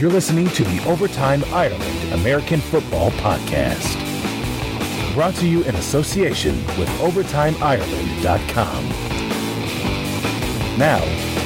[0.00, 3.96] You're listening to the Overtime Ireland American Football Podcast.
[5.12, 8.88] Brought to you in association with OvertimeIreland.com.
[10.78, 11.00] Now,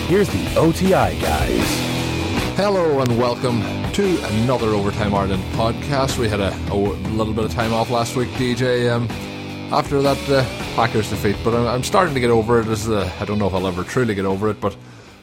[0.07, 1.65] here's the OTI guys.
[2.54, 3.62] Hello and welcome
[3.95, 6.19] to another Overtime Ireland podcast.
[6.19, 9.09] We had a, a little bit of time off last week, DJ, um,
[9.73, 10.45] after that uh,
[10.75, 12.66] Packers defeat, but I'm, I'm, starting to get over it.
[12.66, 14.77] As, uh, I don't know if I'll ever truly get over it, but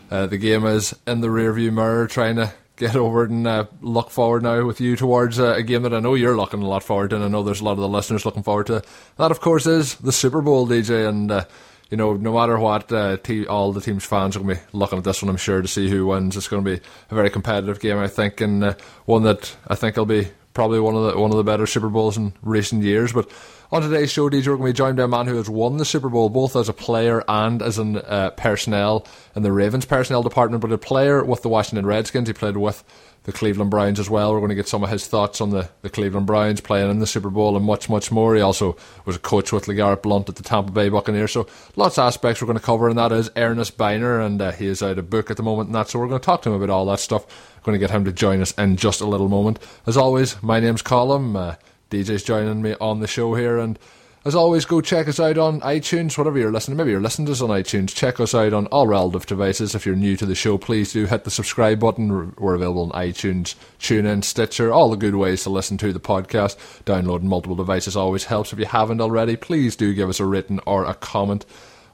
[0.09, 3.65] uh, the game is in the rearview mirror, trying to get over it and uh,
[3.81, 6.67] look forward now with you towards uh, a game that I know you're looking a
[6.67, 8.81] lot forward to, and I know there's a lot of the listeners looking forward to.
[9.17, 11.45] That, of course, is the Super Bowl, DJ, and uh,
[11.91, 13.17] you know, no matter what, uh,
[13.49, 15.67] all the team's fans are going to be looking at this one, I'm sure, to
[15.67, 16.37] see who wins.
[16.37, 16.81] It's going to be
[17.11, 18.73] a very competitive game, I think, and uh,
[19.05, 21.89] one that I think will be probably one of the one of the better Super
[21.89, 23.11] Bowls in recent years.
[23.11, 23.29] But
[23.71, 25.77] on today's show, DJ, we're going to be joined by a man who has won
[25.77, 29.05] the Super Bowl both as a player and as an uh, personnel
[29.35, 32.27] in the Ravens personnel department, but a player with the Washington Redskins.
[32.27, 32.83] He played with
[33.23, 34.33] the Cleveland Browns as well.
[34.33, 36.97] We're going to get some of his thoughts on the, the Cleveland Browns playing in
[36.97, 38.33] the Super Bowl and much, much more.
[38.33, 41.33] He also was a coach with LeGarrette Blount at the Tampa Bay Buccaneers.
[41.33, 41.45] So
[41.75, 44.65] lots of aspects we're going to cover, and that is Ernest Byner, and uh, he
[44.65, 45.89] is out of book at the moment and that.
[45.89, 47.27] So we're going to talk to him about all that stuff.
[47.57, 49.59] We're going to get him to join us in just a little moment.
[49.85, 51.35] As always, my name's Colm.
[51.35, 51.55] Uh,
[51.89, 53.79] DJ's joining me on the show here, and
[54.25, 56.75] as always, go check us out on iTunes, whatever you're listening.
[56.75, 57.95] Maybe you're listening to us on iTunes.
[57.95, 59.73] Check us out on all relative devices.
[59.73, 62.35] If you're new to the show, please do hit the subscribe button.
[62.37, 66.57] We're available on iTunes, TuneIn, Stitcher, all the good ways to listen to the podcast.
[66.83, 68.51] Downloading multiple devices always helps.
[68.51, 71.45] If you haven't already, please do give us a written or a comment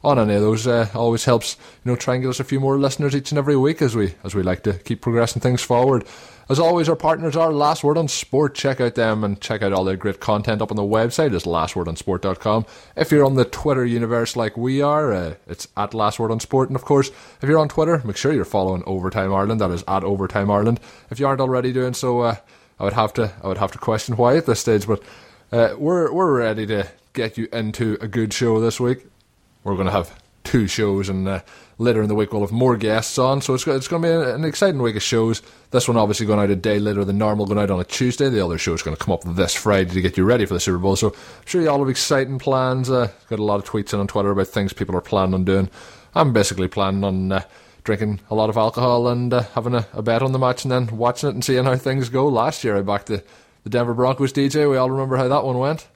[0.05, 0.67] on any of those.
[0.67, 3.57] Uh, always helps, you know, try and us a few more listeners each and every
[3.57, 6.05] week as we as we like to keep progressing things forward.
[6.47, 8.53] As always, our partners are Last Word on Sport.
[8.53, 11.33] Check out them and check out all their great content up on the website.
[11.33, 12.67] It's lastwordonsport.com.
[12.95, 16.39] If you're on the Twitter universe like we are, uh, it's at Last Word on
[16.39, 16.69] Sport.
[16.69, 17.09] And of course,
[17.41, 19.59] if you're on Twitter, make sure you're following Overtime Ireland.
[19.59, 20.79] That is at Overtime Ireland.
[21.09, 22.35] If you aren't already doing so, uh,
[22.79, 24.85] I would have to I would have to question why at this stage.
[24.85, 25.01] But
[25.51, 29.07] uh, we're we're ready to get you into a good show this week.
[29.65, 31.41] We're going to have two shows, and uh,
[31.79, 33.41] later in the week we'll have more guests on.
[33.41, 35.41] So it's, it's going to be an exciting week of shows.
[35.71, 38.29] This one obviously going out a day later than normal, going out on a Tuesday.
[38.29, 40.53] The other show is going to come up this Friday to get you ready for
[40.53, 40.95] the Super Bowl.
[40.95, 42.91] So I'm sure you all have exciting plans.
[42.91, 45.43] Uh, got a lot of tweets in on Twitter about things people are planning on
[45.43, 45.69] doing.
[46.13, 47.31] I'm basically planning on.
[47.31, 47.41] Uh,
[47.83, 50.71] drinking a lot of alcohol and uh, having a, a, bet on the match and
[50.71, 52.27] then watching it and seeing how things go.
[52.27, 53.23] Last year I backed the,
[53.63, 54.67] the Denver Broncos DJ.
[54.67, 55.87] We all remember how that one went.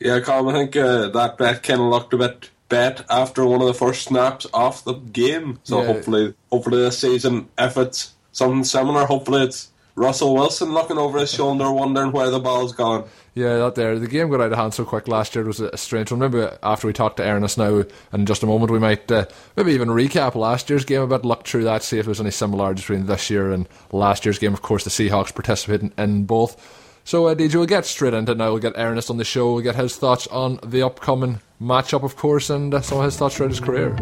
[0.00, 3.60] Yeah, Colm, I think uh, that bet kind of looked a bit bet after one
[3.60, 5.60] of the first snaps off the game.
[5.64, 5.86] So yeah.
[5.86, 11.32] hopefully, hopefully this season, if it's something similar, hopefully it's Russell Wilson looking over his
[11.32, 13.08] shoulder, wondering where the ball's gone.
[13.34, 13.98] Yeah, that there.
[13.98, 15.44] The game got out of hand so quick last year.
[15.44, 16.20] It was a strange one.
[16.20, 19.26] Maybe after we talk to Ernest now, in just a moment, we might uh,
[19.56, 22.30] maybe even recap last year's game a bit, look through that, see if there's any
[22.30, 24.54] similarities between this year and last year's game.
[24.54, 26.84] Of course, the Seahawks participating in both.
[27.06, 28.50] So, uh, DJ, we'll get straight into it now.
[28.50, 29.52] We'll get Ernest on the show.
[29.52, 33.16] We'll get his thoughts on the upcoming matchup, of course, and uh, some of his
[33.16, 33.94] thoughts throughout his career.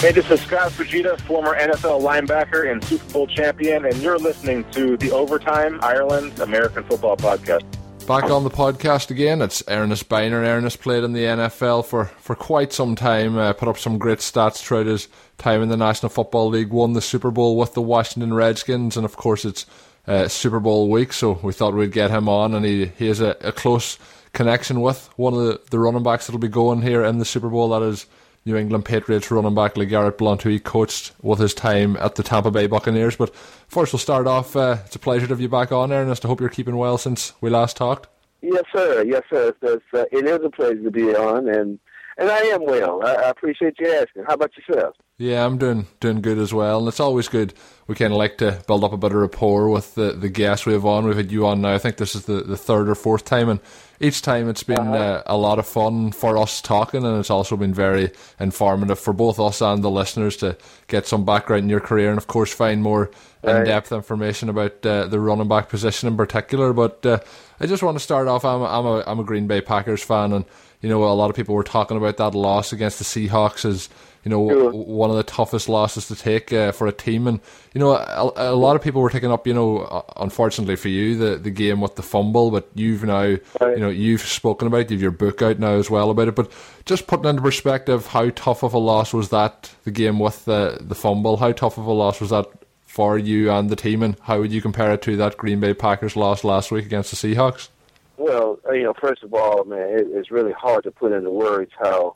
[0.00, 4.64] Hey, this is Scott Fujita, former NFL linebacker and Super Bowl champion, and you're listening
[4.72, 7.62] to the Overtime Ireland American Football Podcast.
[8.08, 10.42] Back on the podcast again, it's Ernest Byner.
[10.42, 14.18] Ernest played in the NFL for, for quite some time, uh, put up some great
[14.18, 15.06] stats throughout his
[15.38, 19.04] time in the National Football League, won the Super Bowl with the Washington Redskins, and
[19.04, 19.64] of course, it's
[20.06, 23.20] uh, Super Bowl week, so we thought we'd get him on, and he, he has
[23.20, 23.98] a, a close
[24.32, 27.48] connection with one of the, the running backs that'll be going here in the Super
[27.48, 27.68] Bowl.
[27.68, 28.06] That is
[28.44, 32.22] New England Patriots running back LeGarrette Blount, who he coached with his time at the
[32.22, 33.16] Tampa Bay Buccaneers.
[33.16, 34.56] But first, we'll start off.
[34.56, 36.24] Uh, it's a pleasure to have you back on, Ernest.
[36.24, 38.08] I hope you're keeping well since we last talked.
[38.40, 39.04] Yes, sir.
[39.04, 39.54] Yes, sir.
[39.62, 41.78] It's, uh, it is a pleasure to be on, and
[42.18, 43.06] and I am well.
[43.06, 44.24] I, I appreciate you asking.
[44.26, 44.96] How about yourself?
[45.18, 47.52] Yeah, I'm doing doing good as well, and it's always good.
[47.86, 50.64] We kind of like to build up a bit of rapport with the the guests
[50.64, 51.04] we have on.
[51.04, 51.74] We've had you on now.
[51.74, 53.60] I think this is the, the third or fourth time, and
[54.00, 54.96] each time it's been uh-huh.
[54.96, 59.12] uh, a lot of fun for us talking, and it's also been very informative for
[59.12, 60.56] both us and the listeners to
[60.88, 63.10] get some background in your career, and of course find more
[63.44, 63.56] right.
[63.56, 66.72] in depth information about uh, the running back position in particular.
[66.72, 67.18] But uh,
[67.60, 68.46] I just want to start off.
[68.46, 70.46] I'm I'm a I'm a Green Bay Packers fan, and
[70.80, 73.90] you know a lot of people were talking about that loss against the Seahawks as
[74.24, 74.70] you know, sure.
[74.72, 77.26] one of the toughest losses to take uh, for a team.
[77.26, 77.40] And,
[77.74, 80.88] you know, a, a, lot of people were taking up, you know, uh, unfortunately for
[80.88, 83.76] you, the, the game with the fumble, but you've now, right.
[83.76, 86.36] you know, you've spoken about it, you've your book out now as well about it.
[86.36, 86.52] But
[86.84, 90.78] just putting into perspective, how tough of a loss was that, the game with the,
[90.80, 91.38] the fumble?
[91.38, 92.46] How tough of a loss was that
[92.84, 94.04] for you and the team?
[94.04, 97.10] And how would you compare it to that Green Bay Packers loss last week against
[97.10, 97.70] the Seahawks?
[98.18, 101.72] Well, you know, first of all, man, it, it's really hard to put into words
[101.76, 102.14] how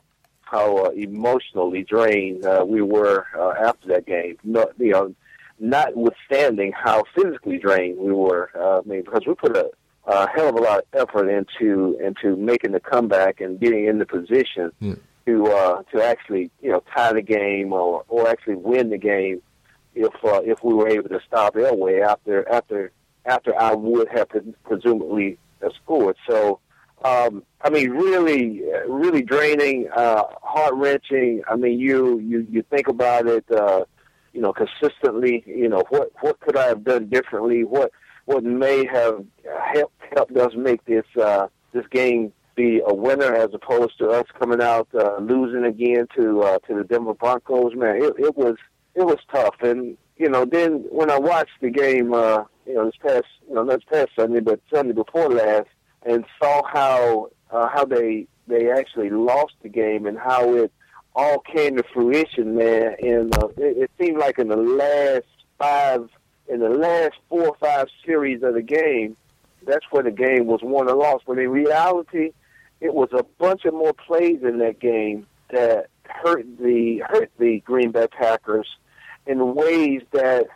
[0.49, 4.37] how uh, emotionally drained uh, we were uh, after that game.
[4.43, 5.13] No, you know,
[5.59, 8.49] notwithstanding how physically drained we were.
[8.55, 9.69] Uh, I mean, because we put a,
[10.05, 13.99] a hell of a lot of effort into into making the comeback and getting in
[13.99, 14.95] the position Yeah.
[15.25, 19.41] to uh, to actually you know tie the game or or actually win the game
[19.95, 22.91] if uh, if we were able to stop Elway after after
[23.25, 25.37] after I would have pre- presumably
[25.83, 26.15] scored.
[26.29, 26.59] So.
[27.03, 31.43] Um, I mean, really, uh, really draining, uh, heart wrenching.
[31.47, 33.85] I mean, you, you, you think about it, uh,
[34.33, 35.43] you know, consistently.
[35.45, 37.63] You know, what, what could I have done differently?
[37.63, 37.91] What,
[38.25, 39.23] what may have
[39.73, 44.25] helped helped us make this, uh, this game be a winner as opposed to us
[44.39, 47.75] coming out uh, losing again to, uh, to the Denver Broncos.
[47.75, 48.55] Man, it, it was,
[48.95, 49.55] it was tough.
[49.61, 53.55] And you know, then when I watched the game, uh, you know, this past, you
[53.55, 55.67] know, not this past Sunday, but Sunday before last
[56.07, 60.71] and saw how uh, how they they actually lost the game and how it
[61.13, 62.95] all came to fruition, man.
[63.01, 65.25] And uh, it, it seemed like in the last
[65.57, 66.09] five,
[66.47, 69.17] in the last four or five series of the game,
[69.65, 71.25] that's where the game was won or lost.
[71.27, 72.31] But in reality,
[72.79, 77.59] it was a bunch of more plays in that game that hurt the hurt the
[77.61, 78.67] Green Bay Packers
[79.25, 80.47] in ways that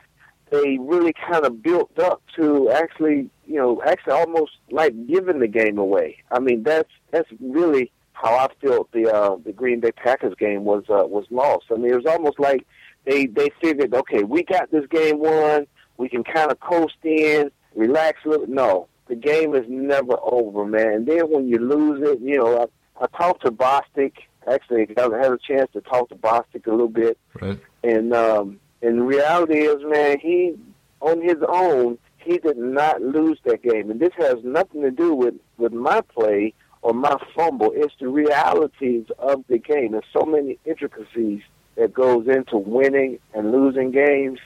[0.51, 5.48] they really kind of built up to actually, you know, actually almost like giving the
[5.48, 6.18] game away.
[6.31, 10.63] I mean, that's that's really how I felt the uh, the Green Bay Packers game
[10.65, 11.65] was uh, was lost.
[11.71, 12.68] I mean, it was almost like
[13.06, 15.65] they they figured, okay, we got this game won,
[15.98, 18.48] we can kind of coast in, relax a little.
[18.48, 20.88] No, the game is never over, man.
[20.94, 22.68] And then when you lose it, you know,
[23.00, 24.13] I, I talked to Bostick.
[24.51, 27.59] Actually, I had a chance to talk to Bostick a little bit, Right.
[27.83, 30.56] and um, and the reality is, man, he
[31.01, 35.13] on his own, he did not lose that game, and this has nothing to do
[35.13, 37.72] with with my play or my fumble.
[37.75, 39.92] It's the realities of the game.
[39.92, 41.42] There's so many intricacies
[41.75, 44.39] that goes into winning and losing games.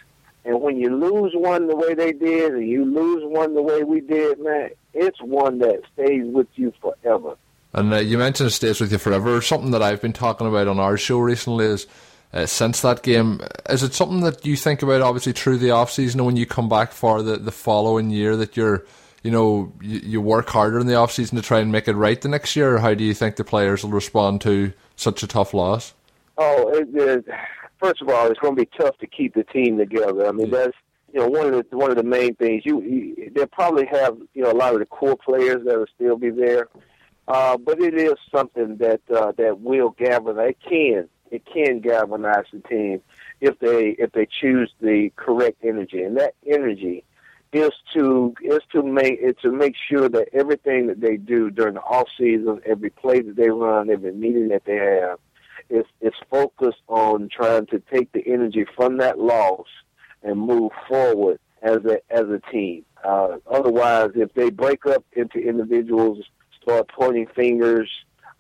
[0.43, 3.83] And when you lose one the way they did, and you lose one the way
[3.83, 7.35] we did, man, it's one that stays with you forever.
[7.73, 9.41] And uh, you mentioned it stays with you forever.
[9.41, 11.88] Something that I've been talking about on our show recently is
[12.33, 15.92] uh, since that game, is it something that you think about obviously through the off
[15.92, 18.86] season when you come back for the, the following year that you're,
[19.24, 21.94] you know, you, you work harder in the off season to try and make it
[21.94, 22.75] right the next year?
[22.75, 25.94] Or how do you think the players will respond to such a tough loss?
[26.38, 27.25] Oh, it, it,
[27.80, 30.27] first of all, it's going to be tough to keep the team together.
[30.27, 30.75] I mean, that's
[31.13, 32.63] you know one of the one of the main things.
[32.66, 35.86] You, you they'll probably have you know a lot of the core players that will
[35.95, 36.68] still be there,
[37.30, 40.38] uh, but it is something that uh, that will gather.
[40.42, 43.01] It can it can galvanize the team
[43.42, 47.04] if they if they choose the correct energy, and that energy
[47.54, 51.75] is to is to make is to make sure that everything that they do during
[51.75, 55.19] the off season, every play that they run, every meeting that they have,
[55.69, 59.68] is is focused on trying to take the energy from that loss
[60.24, 62.83] and move forward as a as a team.
[63.04, 66.25] Uh, otherwise, if they break up into individuals,
[66.62, 67.89] start pointing fingers,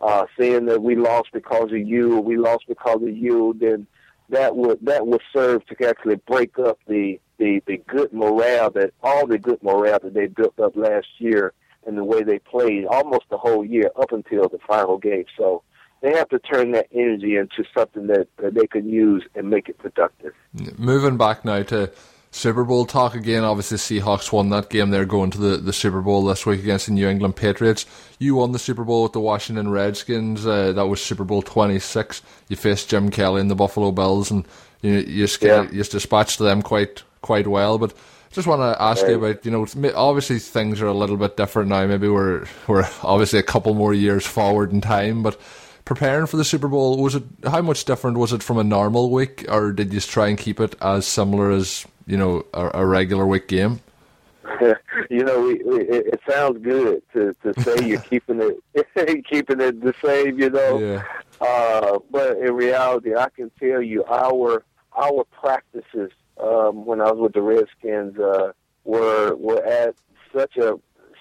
[0.01, 3.87] uh, saying that we lost because of you or we lost because of you, then
[4.29, 8.91] that would that would serve to actually break up the the the good morale that
[9.03, 11.53] all the good morale that they built up last year
[11.85, 15.25] and the way they played almost the whole year up until the final game.
[15.37, 15.61] So
[16.01, 19.69] they have to turn that energy into something that, that they can use and make
[19.69, 20.33] it productive.
[20.77, 21.91] Moving back now to
[22.35, 23.45] Super Bowl talk again.
[23.45, 24.89] Obviously, Seahawks won that game.
[24.89, 27.85] They're going to the, the Super Bowl this week against the New England Patriots.
[28.19, 30.45] You won the Super Bowl with the Washington Redskins.
[30.45, 32.21] Uh, that was Super Bowl 26.
[32.49, 34.45] You faced Jim Kelly and the Buffalo Bills, and
[34.81, 35.69] you you, Yeah.
[35.71, 37.77] you dispatched them quite quite well.
[37.77, 37.93] But
[38.33, 39.65] just want to ask you about you know
[39.95, 41.87] obviously things are a little bit different now.
[41.87, 45.39] Maybe we're we're obviously a couple more years forward in time, but
[45.85, 49.09] preparing for the Super Bowl was it how much different was it from a normal
[49.09, 52.85] week, or did you try and keep it as similar as you know a, a
[52.85, 53.81] regular week game?
[55.09, 59.81] you know, we, we, it, sounds good to, to say you're keeping it keeping it
[59.81, 60.39] the same.
[60.39, 61.03] You know, Yeah,
[61.41, 64.63] Uh, but in reality, I can tell you our
[64.97, 68.51] our practices um, when I was with the Redskins uh,
[68.83, 69.95] were were at
[70.33, 70.75] such a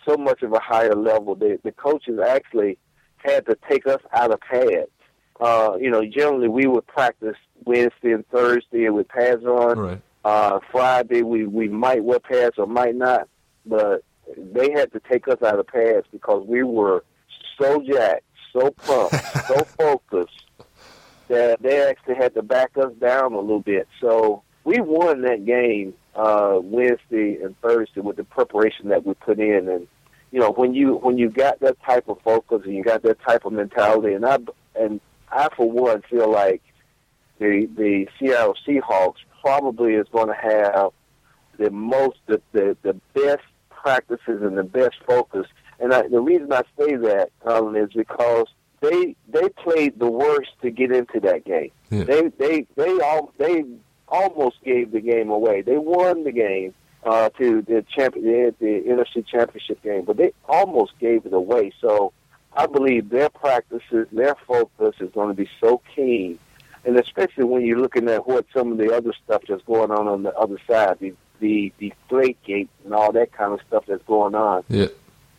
[0.06, 1.34] so much of a higher level.
[1.34, 2.78] The the coaches actually
[3.16, 4.90] had to take us out of pads.
[5.40, 9.78] Uh, you know, generally we would practice Wednesday and Thursday with pads on.
[9.78, 10.00] right.
[10.24, 13.28] Uh, Friday we we might wear pads or might not,
[13.66, 14.02] but
[14.36, 17.04] they had to take us out of pads because we were
[17.60, 19.14] so jacked, so pumped,
[19.48, 20.44] so focused
[21.28, 23.88] that they actually had to back us down a little bit.
[24.00, 29.38] So we won that game uh, Wednesday and Thursday with the preparation that we put
[29.38, 29.86] in, and
[30.30, 33.20] you know when you when you got that type of focus and you got that
[33.22, 34.38] type of mentality, and I
[34.74, 35.00] and
[35.30, 36.62] I for one feel like
[37.44, 40.92] the the Seattle Seahawks probably is going to have
[41.58, 45.46] the most, the, the, the best practices and the best focus.
[45.78, 48.46] And I, the reason I say that, Colin, is because
[48.80, 51.70] they they played the worst to get into that game.
[51.90, 52.04] Yeah.
[52.04, 53.64] They they they all they
[54.08, 55.62] almost gave the game away.
[55.62, 56.74] They won the game
[57.04, 61.72] uh, to the champion the, the NFC Championship game, but they almost gave it away.
[61.80, 62.12] So
[62.56, 66.38] I believe their practices, their focus is going to be so keen,
[66.84, 70.08] and especially when you're looking at what some of the other stuff that's going on
[70.08, 71.92] on the other side, the the the
[72.44, 74.64] gate and all that kind of stuff that's going on.
[74.68, 74.86] Yeah.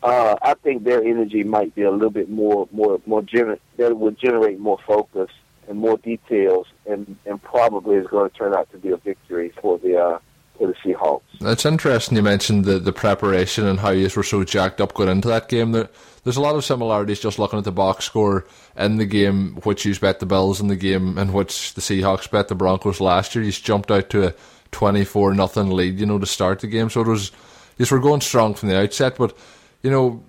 [0.04, 3.98] Uh, I think their energy might be a little bit more more more gener- that
[3.98, 5.30] would generate more focus
[5.68, 9.52] and more details, and and probably is going to turn out to be a victory
[9.62, 10.20] for the uh,
[10.58, 11.22] for the Seahawks.
[11.42, 15.10] It's interesting you mentioned the, the preparation and how you were so jacked up going
[15.10, 15.72] into that game.
[15.72, 15.90] There,
[16.24, 18.46] there's a lot of similarities just looking at the box score
[18.76, 22.30] in the game, which you bet the Bills in the game, and which the Seahawks
[22.30, 23.44] bet the Broncos last year.
[23.44, 24.34] You jumped out to a
[24.72, 26.90] 24 nothing lead, you know, to start the game.
[26.90, 27.32] So it was,
[27.78, 29.38] you were going strong from the outset, but
[29.84, 30.24] you know,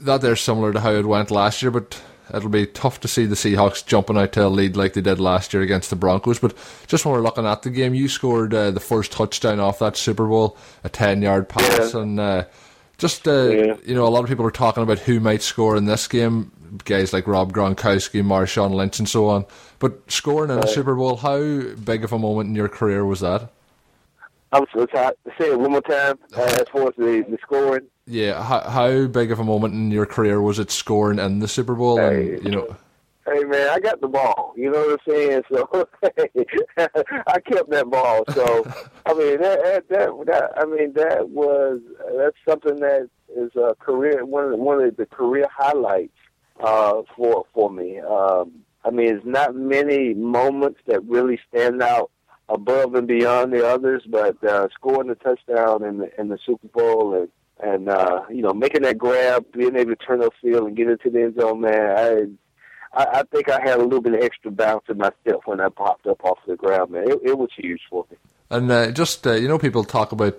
[0.00, 3.26] that they're similar to how it went last year, but it'll be tough to see
[3.26, 6.38] the Seahawks jumping out to a lead like they did last year against the Broncos.
[6.38, 6.54] But
[6.86, 9.96] just when we're looking at the game, you scored uh, the first touchdown off that
[9.96, 12.00] Super Bowl, a 10 yard pass, Yeah.
[12.00, 12.44] and uh,
[12.98, 13.74] just, uh, Yeah.
[13.84, 16.52] you know, a lot of people are talking about who might score in this game.
[16.84, 19.44] Guys like Rob Gronkowski, Marshawn Lynch, and so on.
[19.78, 21.38] But scoring in a Super Bowl, how
[21.84, 23.50] big of a moment in your career was that?
[24.52, 25.14] I'm so tired.
[25.38, 26.18] Say it one more time.
[26.36, 29.90] Uh, as far as the, the scoring, Yeah, how, how big of a moment in
[29.90, 31.96] your career was it scoring in the Super Bowl?
[31.96, 32.34] Hey.
[32.34, 32.76] And you know,
[33.26, 34.52] hey man, I got the ball.
[34.56, 35.42] You know what I'm saying?
[35.50, 35.88] So
[37.26, 38.24] I kept that ball.
[38.34, 38.66] So
[39.06, 41.80] I mean that, that that that I mean that was
[42.16, 46.12] that's something that is a career one of the, one of the career highlights
[46.60, 48.00] uh, for for me.
[48.00, 48.52] Um,
[48.84, 52.10] I mean, it's not many moments that really stand out
[52.48, 56.68] above and beyond the others, but uh, scoring the touchdown in the in the Super
[56.68, 57.28] Bowl and
[57.62, 61.10] and uh, you know making that grab, being able to turn upfield and get into
[61.10, 61.98] the end zone, man.
[62.94, 65.40] I, I I think I had a little bit of extra bounce in my step
[65.44, 67.10] when I popped up off the ground, man.
[67.10, 68.16] It, it was huge for me.
[68.50, 70.38] and uh, just uh, you know, people talk about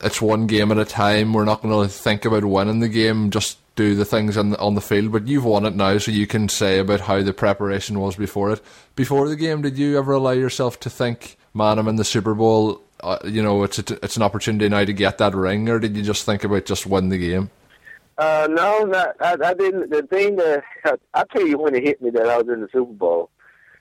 [0.00, 1.32] it's one game at a time.
[1.32, 3.30] We're not going to think about winning the game.
[3.30, 5.12] Just do the things on the, on the field.
[5.12, 8.52] But you've won it now, so you can say about how the preparation was before
[8.52, 8.60] it.
[8.96, 12.34] Before the game, did you ever allow yourself to think, "Man, I'm in the Super
[12.34, 12.80] Bowl.
[13.00, 15.96] Uh, you know, it's a, it's an opportunity now to get that ring," or did
[15.96, 17.50] you just think about just win the game?
[18.16, 19.90] Uh, no, not, I, I didn't.
[19.90, 20.62] The thing that
[21.14, 23.30] I tell you when it hit me that I was in the Super Bowl,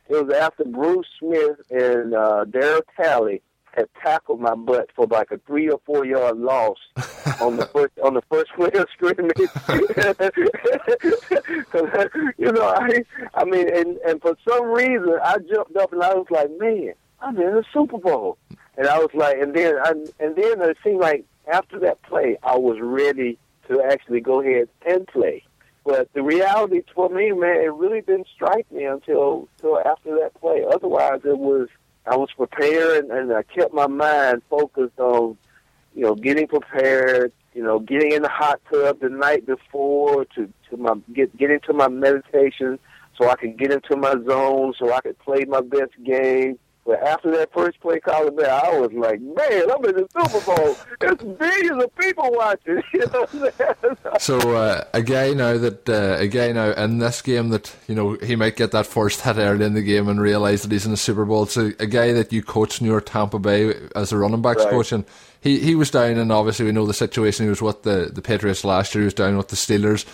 [0.09, 3.41] it was after Bruce Smith and uh, Darryl Talley
[3.75, 6.77] had tackled my butt for like a three or four yard loss
[7.41, 9.35] on the first on the first play of scrimmage.
[11.71, 13.03] 'Cause, you know, I
[13.33, 16.93] I mean, and and for some reason I jumped up and I was like, man,
[17.21, 18.37] I'm in the Super Bowl,
[18.77, 19.89] and I was like, and then I,
[20.19, 23.37] and then it seemed like after that play I was ready
[23.69, 25.43] to actually go ahead and play.
[25.85, 30.33] But the reality for me, man, it really didn't strike me until until after that
[30.39, 30.63] play.
[30.71, 31.67] Otherwise, it was
[32.05, 35.37] I was prepared and I kept my mind focused on,
[35.95, 37.31] you know, getting prepared.
[37.53, 41.51] You know, getting in the hot tub the night before to to my get get
[41.51, 42.79] into my meditation
[43.15, 46.57] so I could get into my zone so I could play my best game.
[46.85, 50.07] But after that first play call it back, I was like, man, I'm in the
[50.17, 50.75] Super Bowl.
[50.99, 52.83] There's billions of people watching.
[52.93, 53.97] You know what I'm saying?
[54.19, 57.95] So uh, a guy now that uh, a guy now in this game that you
[57.95, 60.85] know he might get that first hit early in the game and realise that he's
[60.85, 61.45] in the Super Bowl.
[61.45, 64.69] So a guy that you coached in your Tampa Bay as a running backs Right.
[64.71, 65.05] coach, and
[65.39, 67.45] he he was down, and obviously we know the situation.
[67.45, 69.03] He was with the the Patriots last year.
[69.03, 70.05] He was down with the Steelers.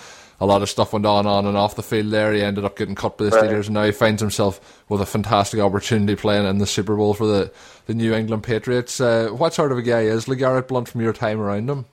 [0.42, 2.32] A lot of stuff went on on and off the field there.
[2.34, 3.50] He ended up getting cut by the Right.
[3.50, 7.14] Steelers, and now he finds himself with a fantastic opportunity playing in the Super Bowl
[7.14, 7.52] for the
[7.88, 9.02] the New England Patriots.
[9.02, 11.86] Uh, what sort of a guy is LeGarrette Blount from your time around him?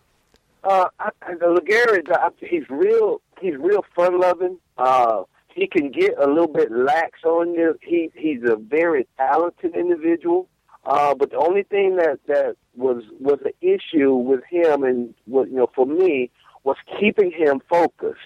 [0.62, 1.10] Uh, I,
[1.42, 3.20] LeGarrette, I, he's real.
[3.40, 4.58] He's real fun loving.
[4.78, 5.22] Uh,
[5.54, 7.78] he can get a little bit lax on you.
[7.82, 10.48] He he's a very talented individual.
[10.84, 15.48] Uh, but the only thing that that was was an issue with him, and was,
[15.50, 16.30] you know, for me,
[16.62, 18.20] was keeping him focused.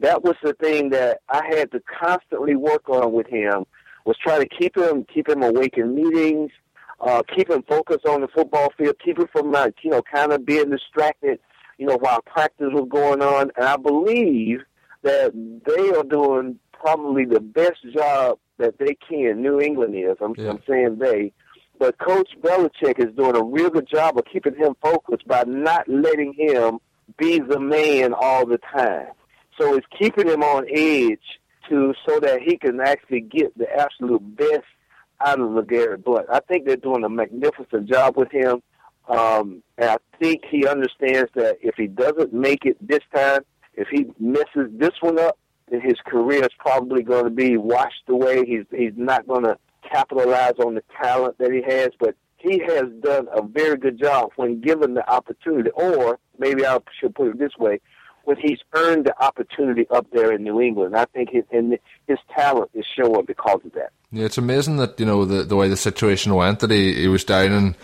[0.00, 3.66] That was the thing that I had to constantly work on with him.
[4.04, 6.52] Was trying to keep him keep him awake in meetings,
[7.00, 10.32] uh, keep him focused on the football field, keep him from like you know kind
[10.32, 11.40] of being distracted
[11.78, 13.50] you know, while practice was going on.
[13.56, 14.60] And I believe
[15.02, 15.32] that
[15.66, 19.42] they are doing probably the best job that they can.
[19.42, 20.16] New England is.
[20.20, 20.50] I'm, Yeah.
[20.50, 21.32] I'm saying they.
[21.78, 25.86] But Coach Belichick is doing a real good job of keeping him focused by not
[25.86, 26.78] letting him
[27.18, 29.08] be the man all the time.
[29.58, 31.18] So it's keeping him on edge
[31.68, 34.64] to so that he can actually get the absolute best
[35.24, 36.26] out of LeGarrette Blount.
[36.30, 38.62] I think they're doing a magnificent job with him.
[39.08, 43.40] Um, and I think he understands that if he doesn't make it this time,
[43.74, 45.38] if he messes this one up,
[45.70, 48.44] then his career is probably going to be washed away.
[48.44, 51.90] He's he's not going to capitalize on the talent that he has.
[51.98, 56.78] But he has done a very good job when given the opportunity, or maybe I
[57.00, 57.80] should put it this way,
[58.26, 60.96] when he's earned the opportunity up there in New England.
[60.96, 63.90] I think his and his talent is showing because of that.
[64.10, 67.08] Yeah, it's amazing that you know the the way the situation went that he, he
[67.08, 67.76] was down in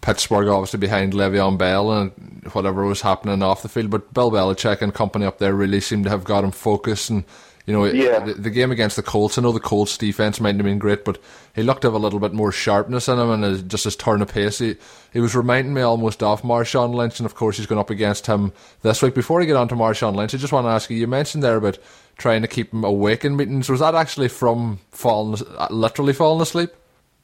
[0.00, 2.12] Pittsburgh, obviously behind Le'Veon Bell and
[2.52, 3.90] whatever was happening off the field.
[3.90, 7.10] But Bill Belichick and company up there really seemed to have got him focused.
[7.10, 7.24] And
[7.68, 8.20] you know, yeah.
[8.20, 11.04] the, the, game against the Colts, I know the Colts defense mightn't have been great,
[11.04, 11.20] but
[11.54, 13.94] he looked to have a little bit more sharpness in him and his, just his
[13.94, 14.58] turn of pace.
[14.58, 14.76] He,
[15.12, 18.26] he was reminding me almost of Marshawn Lynch, and of course he's going up against
[18.26, 19.14] him this week.
[19.14, 20.96] Before I get on to Marshawn Lynch, I just want to ask you.
[20.96, 21.78] You mentioned there about
[22.16, 23.68] trying to keep him awake in meetings.
[23.68, 26.70] Was that actually from falling, uh, literally falling asleep?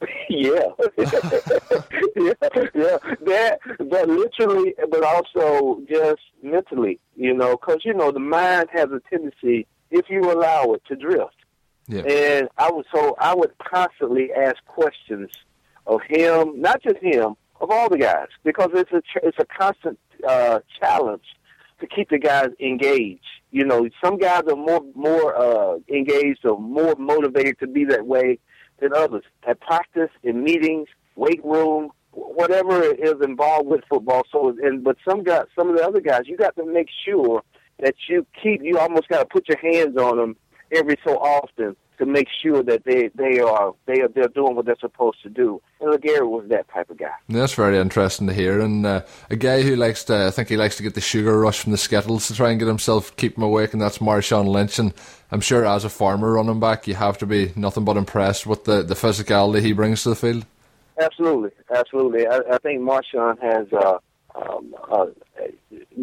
[0.28, 2.32] yeah, yeah,
[2.74, 2.98] yeah.
[3.24, 8.90] That, that literally, but also just mentally, you know, because you know the mind has
[8.90, 11.36] a tendency, if you allow it, to drift.
[11.86, 12.02] Yeah.
[12.02, 15.30] And I was so I would constantly ask questions
[15.86, 19.98] of him, not just him, of all the guys, because it's a it's a constant
[20.26, 21.24] uh, challenge
[21.80, 23.24] to keep the guys engaged.
[23.50, 28.06] You know, some guys are more more uh, engaged or more motivated to be that
[28.06, 28.38] way
[28.80, 34.22] than others at practice, in meetings, weight room, whatever is involved with football.
[34.32, 37.42] So, and but some guys, some of the other guys, you got to make sure
[37.80, 38.62] that you keep.
[38.62, 40.36] You almost got to put your hands on them
[40.72, 44.66] every so often to make sure that they they are they are they're doing what
[44.66, 45.60] they're supposed to do.
[45.80, 47.12] And LeGarrette was that type of guy.
[47.28, 48.60] That's very interesting to hear.
[48.60, 51.38] And uh, a guy who likes to, I think he likes to get the sugar
[51.38, 54.46] rush from the Skittles to try and get himself keep him awake, and that's Marshawn
[54.46, 54.78] Lynch.
[54.78, 54.92] And
[55.30, 58.64] I'm sure as a farmer running back, you have to be nothing but impressed with
[58.64, 60.46] the the physicality he brings to the field.
[61.00, 62.26] Absolutely, absolutely.
[62.26, 63.98] I, I think Marshawn has uh,
[64.34, 65.06] um, uh,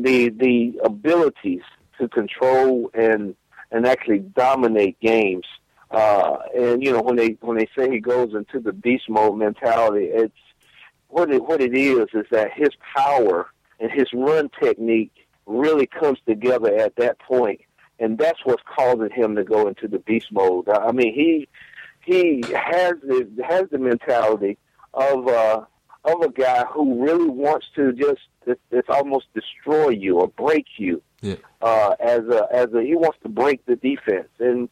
[0.04, 1.64] the the abilities
[2.00, 3.36] to control and
[3.72, 5.46] and actually dominate games
[5.92, 9.38] uh, and you know when they when they say he goes into the beast mode
[9.38, 10.34] mentality, it's
[11.10, 16.18] what it what it is is that his power and his run technique really comes
[16.26, 17.60] together at that point,
[18.00, 20.70] and that's what's causing him to go into the beast mode.
[20.70, 21.50] I mean, he
[22.06, 24.58] he has the has the mentality
[24.94, 25.66] of uh,
[26.04, 30.66] of a guy who really wants to just it's, it's almost destroy you or break
[30.78, 31.02] you.
[31.22, 31.36] Yeah.
[31.62, 34.70] Uh, as a as a he wants to break the defense and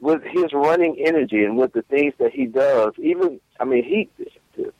[0.00, 4.08] with his running energy and with the things that he does, even I mean, he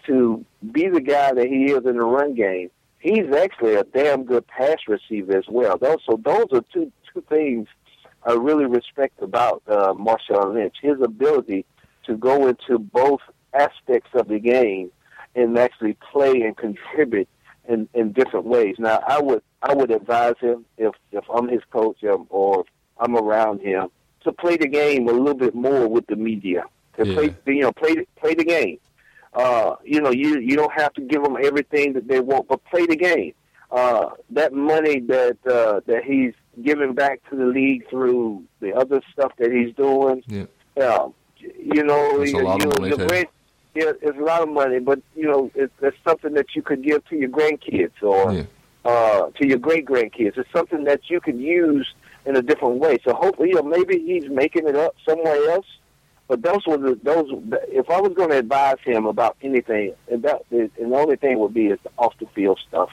[0.06, 4.24] to be the guy that he is in the run game, he's actually a damn
[4.24, 5.78] good pass receiver as well.
[5.78, 7.68] Those so those are two two things
[8.24, 10.76] I really respect about uh, Marshawn Lynch.
[10.82, 11.64] His ability
[12.06, 13.20] to go into both
[13.54, 14.90] aspects of the game
[15.34, 17.28] and actually play and contribute
[17.68, 18.76] in, in different ways.
[18.78, 22.66] Now, I would I would advise him if if I'm his coach or if
[22.98, 23.88] I'm around him
[24.24, 26.64] to play the game a little bit more with the media.
[26.98, 27.14] To yeah.
[27.14, 28.78] play, you know, play play the game.
[29.32, 32.62] Uh, you know, you you don't have to give them everything that they want, but
[32.64, 33.32] play the game.
[33.70, 39.00] Uh, that money that uh, that he's giving back to the league through the other
[39.12, 40.22] stuff that he's doing.
[40.26, 40.44] Yeah.
[40.78, 43.24] Uh, you know, you, you, money, the too.
[43.74, 46.82] Yeah, it's a lot of money, but you know, it's, it's something that you could
[46.82, 48.44] give to your grandkids or Yeah.
[48.84, 50.36] uh, to your great grandkids.
[50.36, 51.92] It's something that you could use
[52.26, 52.98] in a different way.
[53.04, 55.66] So hopefully, you know, maybe he's making it up somewhere else.
[56.28, 57.28] But those were the those.
[57.68, 61.38] If I was going to advise him about anything, and that and the only thing
[61.40, 62.90] would be is the off the field stuff,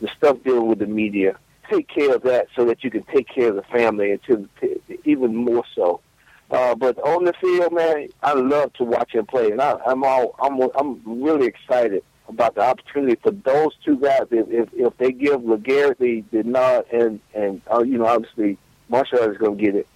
[0.00, 1.36] the stuff dealing with the media.
[1.68, 4.48] Take care of that so that you can take care of the family, and to,
[4.60, 6.00] to even more so.
[6.50, 10.02] Uh, but on the field, man, I love to watch him play, and I, I'm
[10.02, 14.22] all I'm I'm really excited about the opportunity for those two guys.
[14.30, 18.56] If if, if they give LeGarrette the, nod, and and uh, you know obviously
[18.88, 19.88] Marshall is going to get it.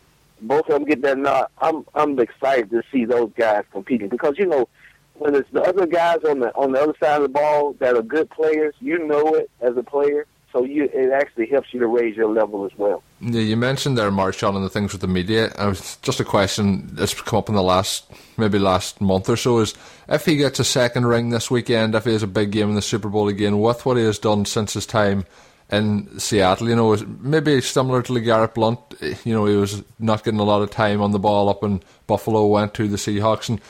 [0.42, 1.46] Both of them get that nod.
[1.58, 4.68] I'm I'm excited to see those guys competing because you know
[5.14, 7.96] when it's the other guys on the on the other side of the ball that
[7.96, 11.80] are good players, you know it as a player, so you it actually helps you
[11.80, 13.02] to raise your level as well.
[13.20, 15.52] Yeah, you mentioned there, Marshawn, and the things with the media.
[15.56, 18.04] I was just a question that's come up in the last
[18.36, 19.74] maybe last month or so is
[20.08, 22.74] if he gets a second ring this weekend, if he has a big game in
[22.74, 25.24] the Super Bowl again, with what he has done since his time
[25.70, 28.78] in Seattle, you know, maybe similar to LeGarrette Blount.
[29.00, 31.64] Eh, you know, he was not getting a lot of time on the ball up
[31.64, 33.60] in Buffalo, went to the Seahawks, and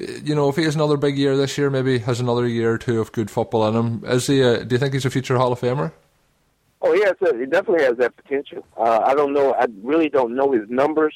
[0.00, 2.74] eh, you know, if he has another big year this year, maybe has another year
[2.74, 4.04] or two of good football in him.
[4.06, 4.40] Is he?
[4.40, 5.92] A, do you think he's a future Hall of Famer?
[6.80, 8.64] Oh yeah, so he definitely has that potential.
[8.76, 9.52] Uh, I don't know.
[9.54, 11.14] I really don't know his numbers,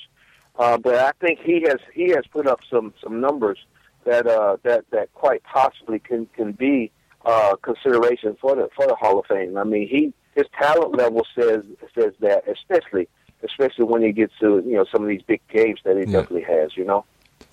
[0.59, 3.59] uh, but I think he has he has put up some some numbers
[4.05, 6.91] that uh, that that quite possibly can can be
[7.25, 9.57] uh, consideration for the for the Hall of Fame.
[9.57, 11.63] I mean, he his talent level says
[11.95, 13.09] says that, especially
[13.45, 16.21] especially when he gets to you know some of these big games that he Yeah.
[16.21, 16.77] definitely has.
[16.77, 17.05] You know.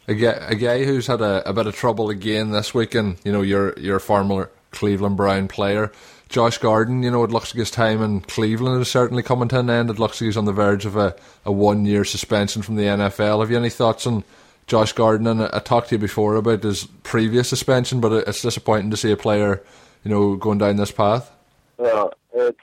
[0.07, 3.17] A guy, a guy who's had a, a bit of trouble again this week, and
[3.23, 5.91] you know, your your former Cleveland Brown player,
[6.29, 7.03] Josh Gordon.
[7.03, 9.89] You know, it looks like his time in Cleveland is certainly coming to an end.
[9.89, 12.83] It looks like he's on the verge of a, a one year suspension from the
[12.83, 13.41] NFL.
[13.41, 14.23] Have you any thoughts on
[14.67, 15.27] Josh Gordon?
[15.27, 18.97] And I, I talked to you before about his previous suspension, but it's disappointing to
[18.97, 19.63] see a player,
[20.03, 21.31] you know, going down this path.
[21.79, 22.57] Uh, it's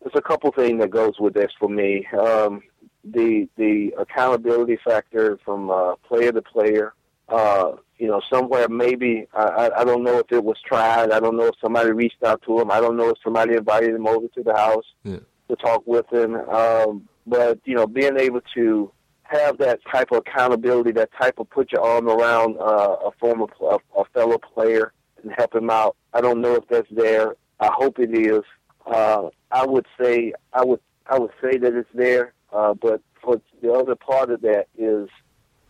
[0.00, 2.06] there's a couple things that goes with this for me.
[2.06, 2.62] Um,
[3.04, 6.94] the the accountability factor from uh, player to player.
[7.28, 11.12] Uh, you know, somewhere maybe I, I don't know if it was tried.
[11.12, 12.68] I don't know if somebody reached out to him.
[12.72, 15.20] I don't know if somebody invited him over to the house Yeah.
[15.48, 16.34] to talk with him.
[16.34, 18.90] Um, but you know, being able to
[19.22, 23.46] have that type of accountability, that type of put your arm around uh, a former
[23.60, 25.94] a, a fellow player and help him out.
[26.12, 27.36] I don't know if that's there.
[27.60, 28.42] I hope it is.
[28.84, 32.32] Uh, I would say I would I would say that it's there.
[32.52, 35.08] Uh, but for the other part of that is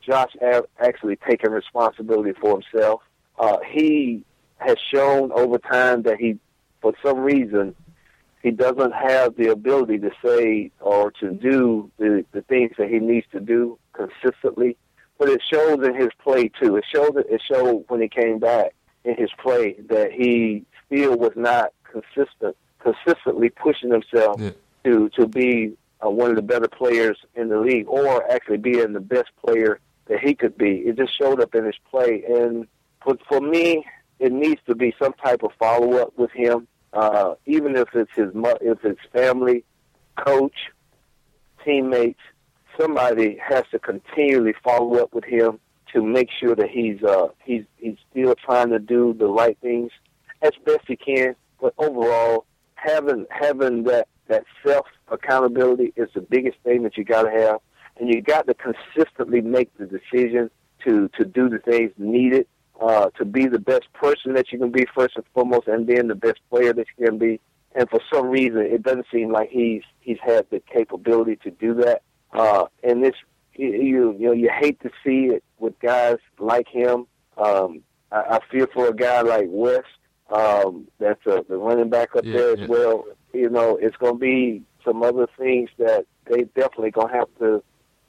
[0.02, 0.32] Josh
[0.80, 3.02] actually taking responsibility for himself.
[3.38, 4.24] Uh, he
[4.58, 6.38] has shown over time that he,
[6.80, 7.74] for some reason,
[8.42, 12.98] he doesn't have the ability to say or to do the, the things that he
[12.98, 14.76] needs to do consistently.
[15.18, 16.76] But it shows in his play too.
[16.76, 21.32] It showed it showed when he came back in his play that he still was
[21.36, 24.50] not consistent, consistently pushing himself Yeah.
[24.84, 28.92] to to be uh, one of the better players in the league, or actually being
[28.92, 30.78] the best player that he could be.
[30.78, 32.66] It just showed up in his play, and
[33.02, 33.84] for for me,
[34.18, 38.12] it needs to be some type of follow up with him, uh, even if it's
[38.14, 39.64] his mo- if it's family,
[40.16, 40.70] coach,
[41.64, 42.20] teammates.
[42.80, 45.58] Somebody has to continually follow up with him
[45.92, 49.92] to make sure that he's uh, he's he's still trying to do the right things
[50.40, 51.34] as best he can.
[51.60, 57.22] But overall, having having that that self accountability is the biggest thing that you got
[57.22, 57.60] to have,
[57.98, 60.50] and you got to consistently make the decision
[60.84, 62.46] to to do the things needed
[62.80, 66.08] uh, to be the best person that you can be first and foremost, and then
[66.08, 67.40] the best player that you can be.
[67.74, 71.74] And for some reason, it doesn't seem like he's he's had the capability to do
[71.74, 72.02] that.
[72.32, 73.14] Uh, and this,
[73.54, 77.06] you you know, you hate to see it with guys like him.
[77.38, 79.86] Um, I, I feel for a guy like West,
[80.30, 82.66] um, that's a, the running back up Yeah, there as yeah.
[82.66, 83.04] well.
[83.32, 87.28] You know, it's going to be some other things that they definitely going to have
[87.38, 87.62] to.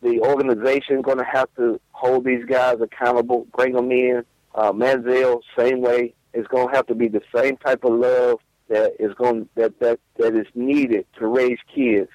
[0.04, 4.24] The organization going to have to hold these guys accountable, bring them in.
[4.54, 8.40] Uh, Manziel, same way, It's going to have to be the same type of love
[8.68, 12.10] that is going that that that is needed to raise kids,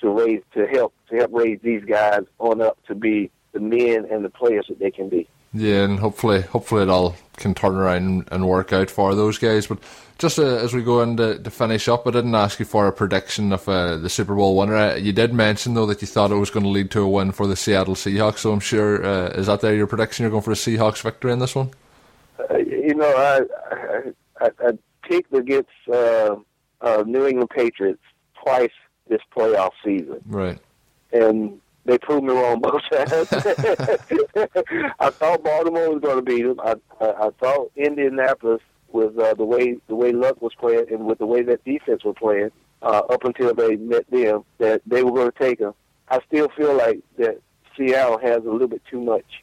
[0.00, 4.06] to raise to help to help raise these guys on up to be the men
[4.10, 5.28] and the players that they can be.
[5.54, 9.36] Yeah, and hopefully, hopefully it all can turn around and, and work out for those
[9.38, 9.66] guys.
[9.66, 9.78] But
[10.18, 12.86] just uh, as we go in to, to finish up, I didn't ask you for
[12.86, 14.76] a prediction of uh, the Super Bowl winner.
[14.76, 17.08] Uh, you did mention though that you thought it was going to lead to a
[17.08, 18.38] win for the Seattle Seahawks.
[18.38, 20.22] So I'm sure uh, is that there your prediction?
[20.22, 21.70] You're going for a Seahawks victory in this one?
[22.50, 23.40] Uh, you know, I
[23.74, 24.00] I,
[24.46, 26.36] I, I picked against uh,
[26.80, 28.00] uh, New England Patriots
[28.42, 28.70] twice
[29.08, 30.58] this playoff season, Right.
[31.12, 33.12] and they proved me wrong both times.
[35.00, 36.60] I thought Baltimore was going to beat them.
[36.60, 38.60] I, I, I thought Indianapolis
[38.92, 42.04] with uh, the way the way Luck was playing and with the way that defense
[42.04, 42.50] was playing
[42.82, 45.74] uh, up until they met them that they were going to take them.
[46.08, 47.40] I still feel like that
[47.76, 49.42] Seattle has a little bit too much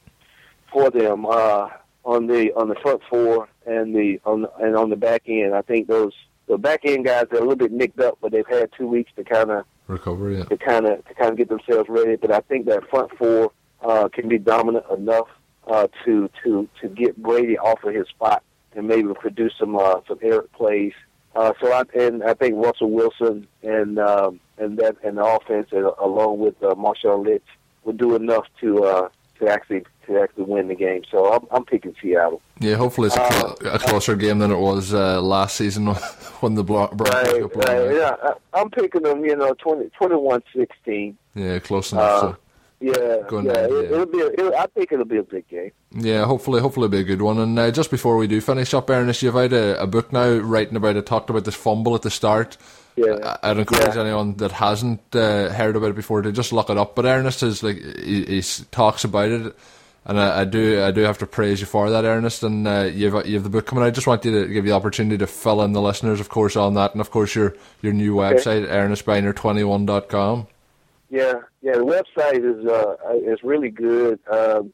[0.72, 1.68] for them uh,
[2.04, 5.54] on the on the front four and the on the, and on the back end.
[5.54, 6.12] I think those
[6.46, 9.12] the back end guys are a little bit nicked up, but they've had two weeks
[9.16, 10.38] to kind of Recovery.
[10.38, 10.44] Yeah.
[10.44, 12.16] to kind of to kind of get themselves ready.
[12.16, 15.28] But I think that front four uh, can be dominant enough
[15.66, 18.42] uh, to to to get Brady off of his spot
[18.74, 20.92] and maybe produce some uh, some air plays.
[21.34, 25.68] Uh, so I and I think Russell Wilson and um, and that and the offense
[25.72, 27.44] uh, along with uh, Marshawn Lynch
[27.84, 31.02] will do enough to uh, to actually to actually win the game.
[31.10, 32.40] So I'm, I'm picking Seattle.
[32.58, 35.86] Yeah, hopefully it's a, Uh, a closer game than it was uh, last season
[36.40, 37.94] when the Bro- Broncos Right, right.
[37.96, 39.24] Yeah, I, I'm picking them.
[39.24, 41.14] You know, 20, 21-16.
[41.34, 42.10] Yeah, close enough.
[42.10, 42.36] Uh, so.
[42.82, 43.28] Yeah, yeah.
[43.30, 43.90] down, It.
[43.92, 44.20] It'll be.
[44.20, 45.70] A, it, I think it'll be a big game.
[45.92, 47.38] Yeah, hopefully, hopefully it'll be a good one.
[47.38, 50.38] And uh, just before we do finish up, Ernest, you've had a, a book now
[50.38, 52.56] writing about it, talked about this fumble at the start.
[52.96, 53.36] Yeah.
[53.42, 54.00] I- I'd encourage Yeah.
[54.02, 56.94] anyone that hasn't uh, heard about it before to just look it up.
[56.96, 59.54] But Ernest is like he, he talks about it,
[60.04, 62.42] and I, I do I do have to praise you for that, Ernest.
[62.42, 63.84] And uh, you've you have the book coming.
[63.84, 63.88] out.
[63.88, 66.28] I just want you to give you the opportunity to fill in the listeners, of
[66.28, 70.46] course, on that, and of course your your new website, ernestbyner21.com.
[71.10, 71.72] Yeah, yeah.
[71.72, 74.20] The website is uh is really good.
[74.30, 74.72] Um,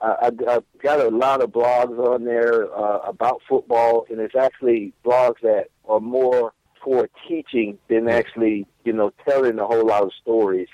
[0.00, 4.92] I, I've got a lot of blogs on there uh, about football, and it's actually
[5.04, 6.52] blogs that are more
[6.84, 10.68] for teaching than actually, you know, telling a whole lot of stories.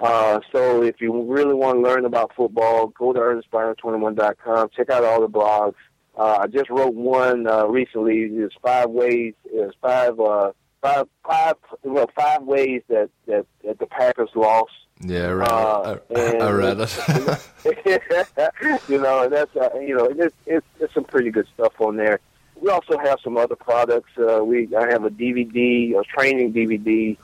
[0.00, 4.70] Uh, so if you really want to learn about football, go to ernestbyner21.com.
[4.76, 5.74] Check out all the blogs.
[6.16, 8.22] Uh, I just wrote one uh, recently.
[8.22, 9.34] It's five ways.
[9.44, 14.72] It's five, uh, five, five, well, five ways that, that, that the Packers lost.
[15.00, 15.50] Yeah, right.
[15.50, 16.90] Uh, I, I, read it.
[18.88, 21.96] you know, and that's uh, you know, it's, it's it's some pretty good stuff on
[21.96, 22.18] there.
[22.58, 24.10] We also have some other products.
[24.16, 27.18] Uh, we I have a DVD, a training DVD,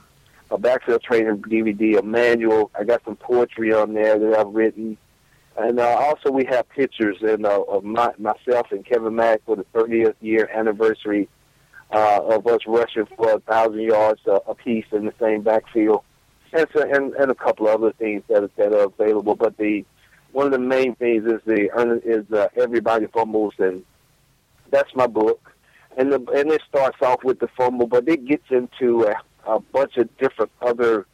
[0.53, 2.71] a backfield training DVD, a manual.
[2.79, 4.97] I got some poetry on there that I've written,
[5.57, 9.57] and uh, also we have pictures and uh, of my, myself and Kevin Mack for
[9.57, 11.29] the 30th year anniversary
[11.91, 16.03] uh, of us rushing for a thousand yards uh, a piece in the same backfield
[16.53, 19.35] and, so, and and a couple of other things that that are available.
[19.35, 19.85] But the
[20.33, 21.69] one of the main things is the
[22.05, 23.85] is uh, everybody fumbles, and
[24.71, 25.51] that's my book.
[25.97, 29.15] And the and it starts off with the fumble, but it gets into a,
[29.47, 31.07] a bunch of different other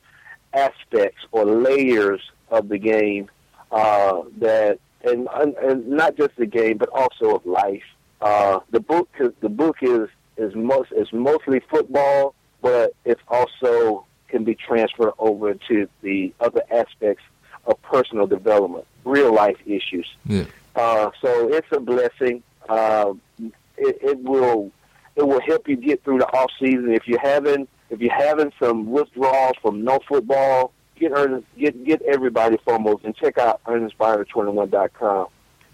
[0.52, 3.30] aspects or layers of the game
[3.70, 5.28] uh, that and,
[5.62, 7.84] and not just the game, but also of life.
[8.20, 9.08] Uh, the book
[9.40, 15.54] the book is is most is mostly football, but it's also can be transferred over
[15.54, 17.22] to the other aspects
[17.66, 20.06] of personal development, real life issues.
[20.26, 20.44] Yeah.
[20.74, 22.42] Uh, so it's a blessing.
[22.68, 24.72] Uh, it, it will
[25.16, 26.92] it will help you get through the off season.
[26.92, 32.02] If you're having if you're having some withdrawals from no football, get Ernest, get get
[32.02, 35.28] everybody foremost and check out ErnestByner21.com.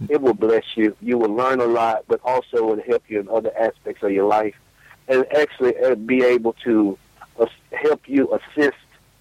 [0.09, 0.97] It will bless you.
[1.01, 4.11] You will learn a lot, but also it will help you in other aspects of
[4.11, 4.55] your life,
[5.09, 6.99] and actually uh, be able to
[7.73, 8.77] help you assist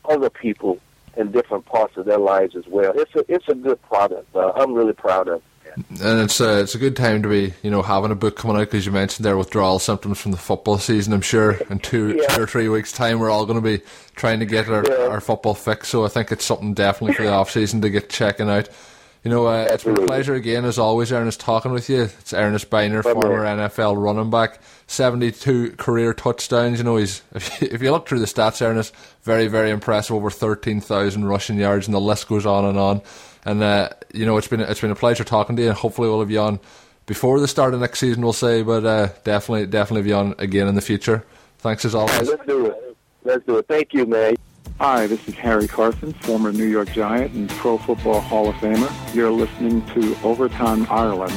[0.05, 0.79] other people
[1.15, 2.93] in different parts of their lives as well.
[2.95, 4.35] It's a it's a good product.
[4.35, 5.35] Uh, I'm really proud of.
[5.35, 5.43] it.
[5.75, 8.57] And it's a, it's a good time to be, you know, having a book coming
[8.57, 11.13] out because you mentioned there withdrawal symptoms from the football season.
[11.13, 12.27] I'm sure in two, yeah.
[12.27, 13.83] two or three weeks' time, we're all going to be
[14.15, 15.07] trying to get our, yeah.
[15.07, 15.87] our football fix.
[15.87, 18.69] So I think it's something definitely for the off season to get checking out.
[19.23, 22.01] You know, uh, it's been a pleasure again, as always, Ernest, talking with you.
[22.01, 26.79] It's Ernest Byner, former NFL running back, 72 career touchdowns.
[26.79, 30.13] You know, he's if you, if you look through the stats, Ernest, very, very impressive.
[30.13, 33.01] Over 13,000 rushing yards, and the list goes on and on.
[33.45, 35.69] And, uh, you know, it's been, it's been a pleasure talking to you.
[35.69, 36.59] And hopefully, we'll have you on
[37.05, 40.35] before the start of next season, we'll say, but uh, definitely, definitely have you on
[40.37, 41.23] again in the future.
[41.59, 42.27] Thanks as always.
[42.27, 42.97] Let's do it.
[43.23, 43.67] Let's do it.
[43.69, 44.35] Thank you, man.
[44.79, 49.15] Hi, this is Harry Carson, former New York Giant and Pro Football Hall of Famer.
[49.15, 51.31] You're listening to Overtime Ireland.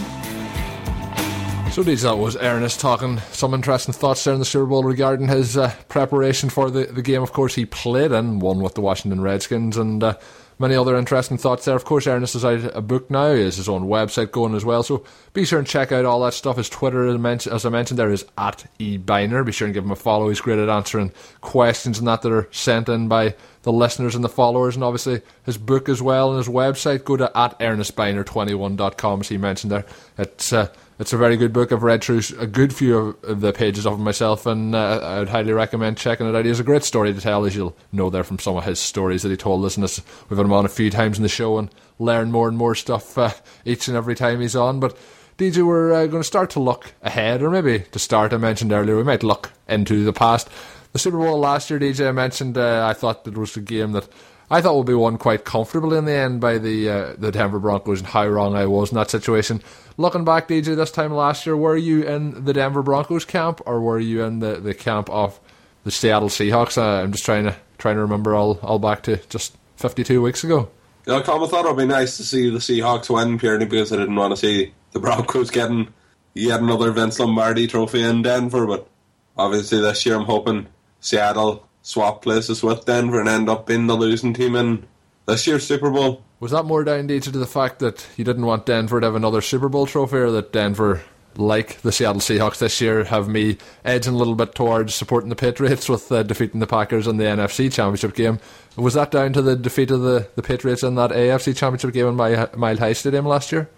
[1.71, 5.29] So, these that was Ernest talking some interesting thoughts there in the Super Bowl regarding
[5.29, 7.23] his uh, preparation for the, the game.
[7.23, 10.17] Of course, he played in, won with the Washington Redskins, and uh,
[10.59, 11.77] many other interesting thoughts there.
[11.77, 13.35] Of course, Ernest has out a book now.
[13.35, 14.83] He has his own website going as well.
[14.83, 16.57] So be sure and check out all that stuff.
[16.57, 19.45] His Twitter, as I mentioned, there is at eBiner.
[19.45, 20.29] Be sure and give him a follow.
[20.29, 24.25] He's great at answering questions and that that are sent in by the listeners and
[24.25, 24.75] the followers.
[24.75, 27.05] And obviously his book as well and his website.
[27.05, 29.85] Go to at ernestbyner21.com as he mentioned there.
[30.17, 31.73] It's uh, it's a very good book.
[31.73, 35.19] I've read through a good few of the pages of it myself, and uh, I
[35.19, 36.45] would highly recommend checking it out.
[36.45, 38.81] He has a great story to tell, as you'll know there from some of his
[38.81, 39.77] stories that he told us.
[39.77, 39.83] And
[40.29, 42.75] we've had him on a few times in the show and learn more and more
[42.75, 43.31] stuff uh,
[43.65, 44.81] each and every time he's on.
[44.81, 44.97] But
[45.37, 48.33] DJ, we're uh, going to start to look ahead, or maybe to start.
[48.33, 50.49] I mentioned earlier we might look into the past.
[50.93, 53.93] The Super Bowl last year, DJ, I mentioned uh, I thought it was a game
[53.93, 54.09] that
[54.51, 57.59] I thought would be won quite comfortably in the end by the uh, the Denver
[57.59, 59.63] Broncos, and how wrong I was in that situation.
[59.97, 63.81] Looking back, DJ, this time last year, were you in the Denver Broncos camp or
[63.81, 65.41] were you in the, the camp of
[65.85, 66.79] the Seattle Seahawks?
[66.79, 70.45] Uh, I'm just trying to trying to remember all, all back to just 52 weeks
[70.45, 70.69] ago.
[71.07, 73.93] Yeah, Tom, I thought it would be nice to see the Seahawks win purely because
[73.93, 75.93] I didn't want to see the Broncos getting
[76.35, 78.67] yet another Vince Lombardi trophy in Denver.
[78.67, 78.89] But
[79.37, 80.67] obviously, this year I'm hoping
[81.01, 84.85] Seattle swap places with Denver and end up being the losing team in
[85.27, 86.21] this year's Super Bowl.
[86.41, 89.41] Was that more down to the fact that you didn't want Denver to have another
[89.41, 91.03] Super Bowl trophy, or that Denver,
[91.37, 95.37] like the Seattle Seahawks this year, have me edging a little bit towards supporting the
[95.37, 98.41] Patriots with uh, defeating the Packers in the NFC Championship game?
[98.75, 102.09] Was that down to the defeat of the, the Patriots in that AFC Championship game
[102.09, 103.71] in my, Mile High Stadium last year?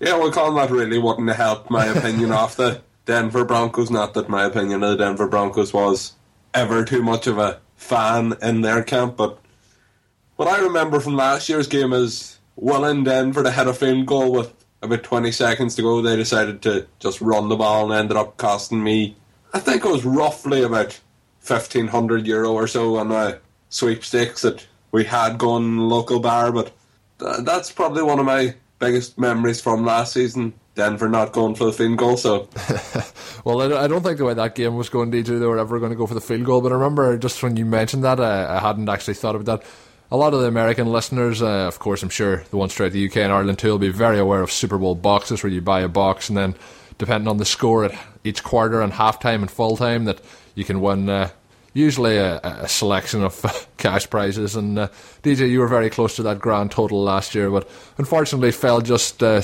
[0.00, 3.92] Yeah, well, Colin, that really wouldn't have helped my opinion of the Denver Broncos.
[3.92, 6.15] Not that my opinion of the Denver Broncos was
[6.56, 9.38] ever too much of a fan in their camp, but
[10.36, 14.06] what I remember from last year's game is Will and Denver to hit a field
[14.06, 16.00] goal with about 20 seconds to go.
[16.00, 19.16] They decided to just run the ball and ended up costing me,
[19.52, 20.98] I think it was roughly about
[21.46, 23.36] 1500 euro or so on my
[23.68, 26.52] sweepstakes that we had gone local bar.
[26.52, 26.72] But
[27.18, 30.52] that's probably one of my biggest memories from last season.
[30.76, 32.48] Denver not going for the field goal, so.
[33.44, 35.90] well, I don't think the way that game was going, DJ, they were ever going
[35.90, 36.60] to go for the field goal.
[36.60, 39.68] But I remember just when you mentioned that, I, I hadn't actually thought about that.
[40.10, 43.06] A lot of the American listeners, uh, of course, I'm sure the ones throughout the
[43.06, 45.80] UK and Ireland too, will be very aware of Super Bowl boxes where you buy
[45.80, 46.54] a box and then,
[46.98, 50.20] depending on the score at each quarter and halftime and full time, that
[50.54, 51.30] you can win uh,
[51.76, 54.56] usually a, a selection of cash prizes.
[54.56, 54.88] And uh,
[55.22, 59.22] DJ, you were very close to that grand total last year, but unfortunately fell just
[59.22, 59.42] uh,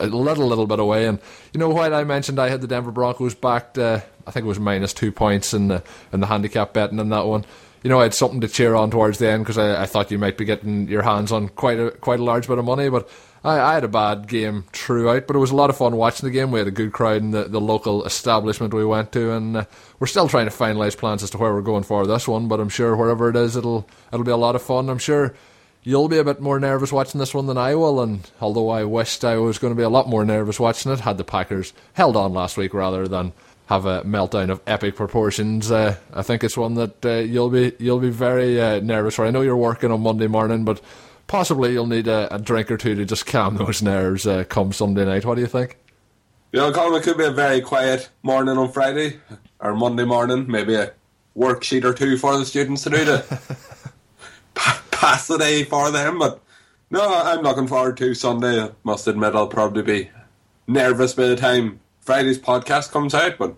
[0.00, 1.06] a little, little bit away.
[1.06, 1.18] And
[1.52, 4.48] you know, while I mentioned I had the Denver Broncos backed, uh, I think it
[4.48, 5.82] was minus two points in the
[6.12, 7.44] in the handicap betting in that one.
[7.82, 10.10] You know, I had something to cheer on towards the end because I, I thought
[10.10, 12.88] you might be getting your hands on quite a quite a large bit of money,
[12.88, 13.10] but
[13.44, 16.26] I, I, had a bad game throughout, but it was a lot of fun watching
[16.26, 16.50] the game.
[16.50, 19.64] We had a good crowd in the, the local establishment we went to, and uh,
[19.98, 22.48] we're still trying to finalise plans as to where we're going for this one.
[22.48, 24.88] But I'm sure wherever it is, it'll it'll be a lot of fun.
[24.88, 25.34] I'm sure
[25.82, 28.00] you'll be a bit more nervous watching this one than I will.
[28.00, 31.00] And although I wished I was going to be a lot more nervous watching it,
[31.00, 33.32] had the Packers held on last week rather than
[33.66, 37.72] have a meltdown of epic proportions, uh, I think it's one that uh, you'll be
[37.78, 39.26] you'll be very uh, nervous for.
[39.26, 40.80] I know you're working on Monday morning, but
[41.26, 44.72] possibly you'll need a, a drink or two to just calm those nerves uh, come
[44.72, 45.24] Sunday night.
[45.24, 45.78] What do you think?
[46.52, 49.18] Yeah, Colin, it could be a very quiet morning on Friday
[49.58, 50.46] or Monday morning.
[50.48, 50.92] Maybe a
[51.36, 53.40] worksheet or two for the students to do to
[54.54, 56.18] pass the day for them.
[56.20, 56.40] But
[56.90, 58.62] no, I'm looking forward to Sunday.
[58.62, 60.10] I must admit, I'll probably be
[60.66, 63.54] nervous by the time Friday's podcast comes out, but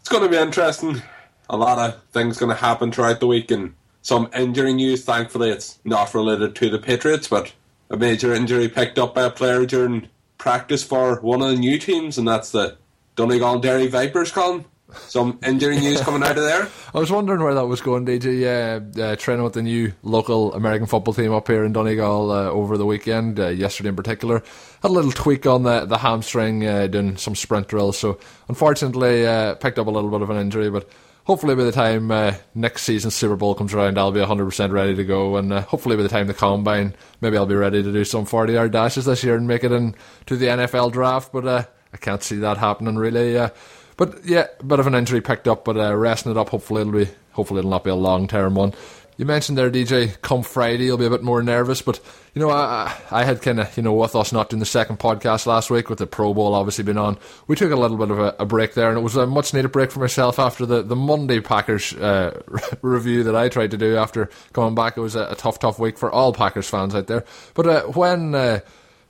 [0.00, 1.02] it's going to be interesting.
[1.48, 3.74] A lot of things going to happen throughout the week, and
[4.06, 5.04] some injury news.
[5.04, 7.52] Thankfully, it's not related to the Patriots, but
[7.90, 11.76] a major injury picked up by a player during practice for one of the new
[11.76, 12.76] teams, and that's the
[13.16, 14.64] Donegal Derry Vipers, Colin.
[14.94, 16.68] Some injury news coming out of there.
[16.94, 18.44] I was wondering where that was going, DJ.
[18.46, 22.44] Uh, uh, training with the new local American football team up here in Donegal uh,
[22.44, 24.44] over the weekend, uh, yesterday in particular.
[24.82, 27.98] Had a little tweak on the, the hamstring, uh, doing some sprint drills.
[27.98, 30.88] So, unfortunately, uh, picked up a little bit of an injury, but
[31.26, 34.94] hopefully by the time uh, next season's Super Bowl comes around, I'll be 100% ready
[34.94, 35.36] to go.
[35.36, 38.24] And uh, hopefully by the time the combine, maybe I'll be ready to do some
[38.24, 41.32] 40 yard dashes this year and make it into the NFL draft.
[41.32, 43.36] But uh, I can't see that happening really.
[43.36, 43.50] Uh,
[43.96, 46.50] but yeah, a bit of an injury picked up, but uh, resting it up.
[46.50, 47.08] Hopefully it'll be.
[47.32, 48.72] Hopefully it'll not be a long term one.
[49.18, 51.80] You mentioned there, DJ, come Friday, you'll be a bit more nervous.
[51.80, 52.00] But,
[52.36, 54.98] you know, I, I had kind of, you know, with us not doing the second
[54.98, 58.10] podcast last week, with the Pro Bowl obviously being on, we took a little bit
[58.10, 60.66] of a, a break there, and it was a much needed break for myself after
[60.66, 62.38] the, the Monday Packers uh,
[62.82, 64.98] review that I tried to do after coming back.
[64.98, 67.24] It was a, a tough, tough week for all Packers fans out there.
[67.54, 68.34] But uh, when.
[68.34, 68.60] Uh,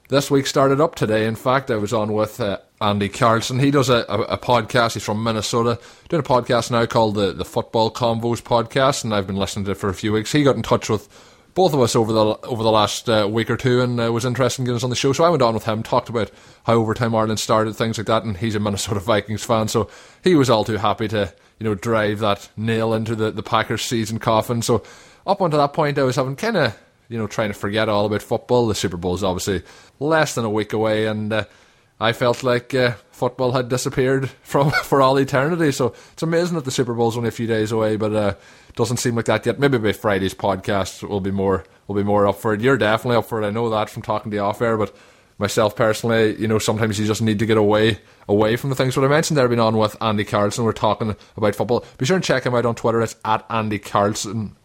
[0.08, 1.26] this week started up today.
[1.26, 3.58] In fact, I was on with uh, Andy Carlson.
[3.58, 4.92] He does a, a, a, podcast.
[4.92, 5.80] He's from Minnesota.
[6.08, 9.72] Doing a podcast now called the, the Football Convos Podcast, and I've been listening to
[9.72, 10.30] it for a few weeks.
[10.30, 11.08] He got in touch with
[11.56, 14.24] both of us over the over the last uh, week or two, and uh, was
[14.24, 15.12] interested in getting us on the show.
[15.12, 16.30] So I went on with him, talked about
[16.64, 19.90] how Overtime Ireland started, things like that, and he's a Minnesota Vikings fan, so
[20.22, 23.82] he was all too happy to you know drive that nail into the the Packers
[23.82, 24.62] season coffin.
[24.62, 24.84] So
[25.26, 28.06] up until that point, I was having kind of you know, trying to forget all
[28.06, 28.66] about football.
[28.66, 29.62] The Super Bowl is obviously
[30.00, 31.44] less than a week away, and uh,
[32.00, 35.72] I felt like uh, football had disappeared from for all eternity.
[35.72, 38.34] So it's amazing that the Super Bowl is only a few days away, but uh,
[38.74, 39.58] doesn't seem like that yet.
[39.58, 42.60] Maybe by Friday's podcast will be more will be more up for it.
[42.60, 43.46] You're definitely up for it.
[43.46, 44.94] I know that from talking to you off air, but
[45.38, 47.98] myself personally, you know, sometimes you just need to get away
[48.28, 48.96] away from the things.
[48.96, 51.84] What I mentioned there, being on with Andy Carlson, we're talking about football.
[51.96, 53.00] Be sure and check him out on Twitter.
[53.00, 54.56] It's at Andy Carlson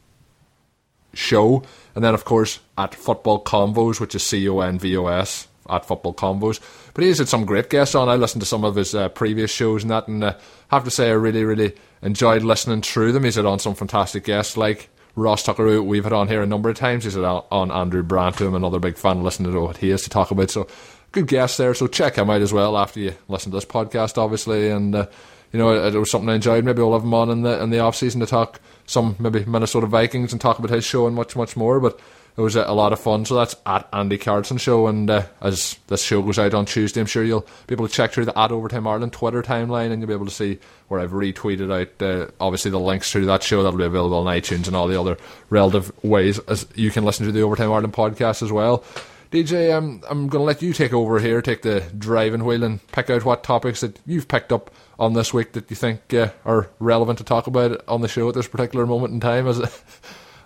[1.13, 1.63] show.
[1.95, 5.47] And then, of course, at Football Convos, which is C O N V O S,
[5.69, 6.59] at Football Convos.
[6.93, 8.09] But he's had some great guests on.
[8.09, 10.37] I listened to some of his uh, previous shows and that, and uh,
[10.69, 13.23] have to say, I really, really enjoyed listening through them.
[13.23, 16.47] He's had on some fantastic guests like Ross Tucker, who we've had on here a
[16.47, 17.03] number of times.
[17.03, 20.03] He's had on Andrew Brandt, who I'm another big fan, listening to what he has
[20.03, 20.49] to talk about.
[20.49, 20.67] So,
[21.11, 21.73] good guest there.
[21.73, 24.69] So, check him out as well after you listen to this podcast, obviously.
[24.69, 25.07] And, uh,
[25.51, 26.63] you know, it, it, was something I enjoyed.
[26.63, 29.43] Maybe we'll have him on in the in the off season to talk some maybe
[29.45, 31.79] Minnesota Vikings and talk about his show and much much more.
[31.79, 31.99] But
[32.37, 33.25] it was a, lot of fun.
[33.25, 37.01] So that's at Andy Carlson show, and uh, as this show goes out on Tuesday,
[37.01, 40.01] I'm sure you'll be able to check through the at Overtime Ireland Twitter timeline, and
[40.01, 43.43] you'll be able to see where I've retweeted out uh, obviously the links to that
[43.43, 45.17] show that'll be available on iTunes and all the other
[45.49, 48.83] relative ways as you can listen to the Overtime Ireland podcast as well.
[49.31, 52.85] DJ, um, I'm going to let you take over here, take the driving wheel, and
[52.87, 54.69] pick out what topics that you've picked up
[54.99, 58.27] on this week that you think uh, are relevant to talk about on the show
[58.27, 59.47] at this particular moment in time.
[59.47, 59.59] As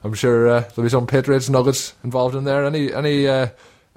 [0.06, 2.64] I'm sure uh, there'll be some Patriots nuggets involved in there.
[2.64, 3.47] Any any uh,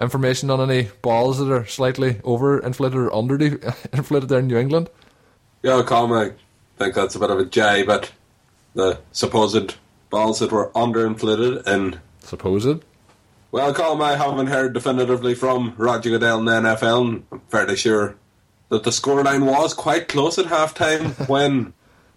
[0.01, 3.35] information on any balls that are slightly over inflated or under
[3.93, 4.89] inflated there in New England?
[5.63, 6.35] Yeah, Colm, I
[6.79, 8.11] think that's a bit of a jay, but
[8.73, 9.75] the supposed
[10.09, 12.83] balls that were underinflated and supposed
[13.53, 17.23] Well, Colm, I haven't heard definitively from Roger Goodell in the NFL.
[17.31, 18.17] I'm fairly sure
[18.71, 21.75] that the scoreline was quite close at halftime when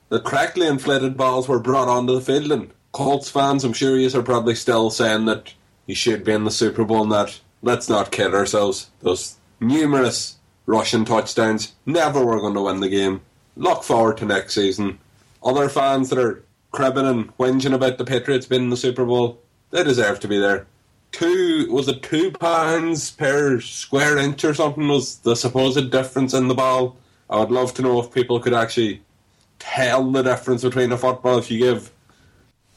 [0.07, 2.53] the correctly inflated balls were brought onto the field.
[2.53, 5.53] And Colts fans, I'm sure you are probably still saying that
[5.87, 8.91] he should be in the Super Bowl and that let's not kid ourselves.
[9.01, 13.21] Those numerous rushing touchdowns never were going to win the game.
[13.55, 14.99] Look forward to next season.
[15.43, 19.39] Other fans that are cribbing and whinging about the Patriots being in the Super Bowl,
[19.71, 20.67] they deserve to be there.
[21.11, 26.47] Two was it two pounds per square inch or something was the supposed difference in
[26.47, 26.95] the ball.
[27.29, 29.01] I would love to know if people could actually
[29.59, 31.91] tell the difference between a football if you give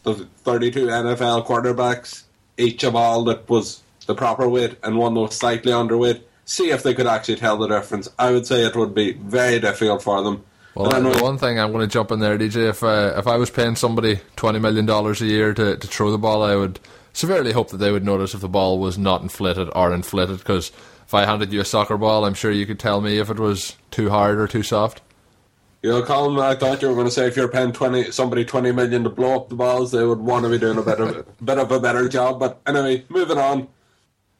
[0.04, 2.24] the 32 NFL quarterbacks
[2.56, 6.22] each of all that was the proper weight and one that was slightly underweight.
[6.44, 8.08] See if they could actually tell the difference.
[8.18, 10.44] I would say it would be very difficult for them.
[10.74, 12.68] Well, the one thing I'm going to jump in there, DJ.
[12.68, 16.10] If uh, if I was paying somebody twenty million dollars a year to, to throw
[16.10, 16.80] the ball, I would
[17.12, 20.38] severely hope that they would notice if the ball was not inflated or inflated.
[20.38, 20.72] Because
[21.06, 23.38] if I handed you a soccer ball, I'm sure you could tell me if it
[23.38, 25.00] was too hard or too soft.
[25.84, 28.42] You know, Colin, I thought you were going to say if you're paying twenty somebody
[28.42, 30.98] twenty million to blow up the balls, they would want to be doing a bit
[30.98, 32.40] of bit of a better job.
[32.40, 33.68] But anyway, moving on.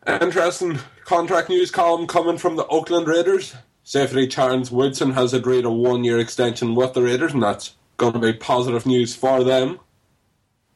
[0.07, 3.55] Interesting contract news Colm coming from the Oakland Raiders.
[3.83, 8.15] Safety Charles Woodson has agreed a one year extension with the Raiders, and that's going
[8.15, 9.81] to be positive news for them.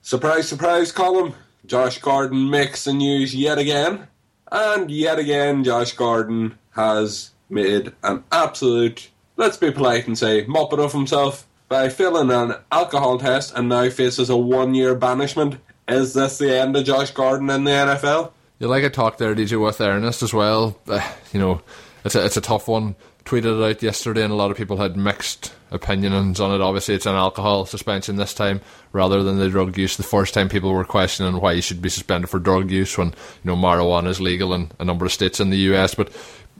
[0.03, 1.33] Surprise, surprise, Colm.
[1.65, 4.09] Josh Gordon makes the news yet again.
[4.53, 9.09] And yet again, Josh Gordon has made an absolute,
[9.39, 13.89] let's be polite and say, muppet off himself by failing an alcohol test and now
[13.89, 15.57] faces a one year banishment.
[15.87, 18.33] Is this the end of Josh Gordon in the NFL?
[18.59, 20.79] You like a talk there, DJ, with Ernest as well.
[20.87, 21.01] Uh,
[21.33, 21.63] you know,
[22.05, 22.97] it's a, it's a tough one.
[23.25, 26.63] Tweeted it out yesterday, and a lot of people had mixed opinions on it.
[26.63, 28.61] Obviously, it's an alcohol suspension this time
[28.93, 29.97] rather than the drug use.
[29.97, 33.09] The first time people were questioning why you should be suspended for drug use when
[33.09, 33.15] you
[33.45, 35.95] know marijuana is legal in a number of states in the US.
[35.95, 36.11] But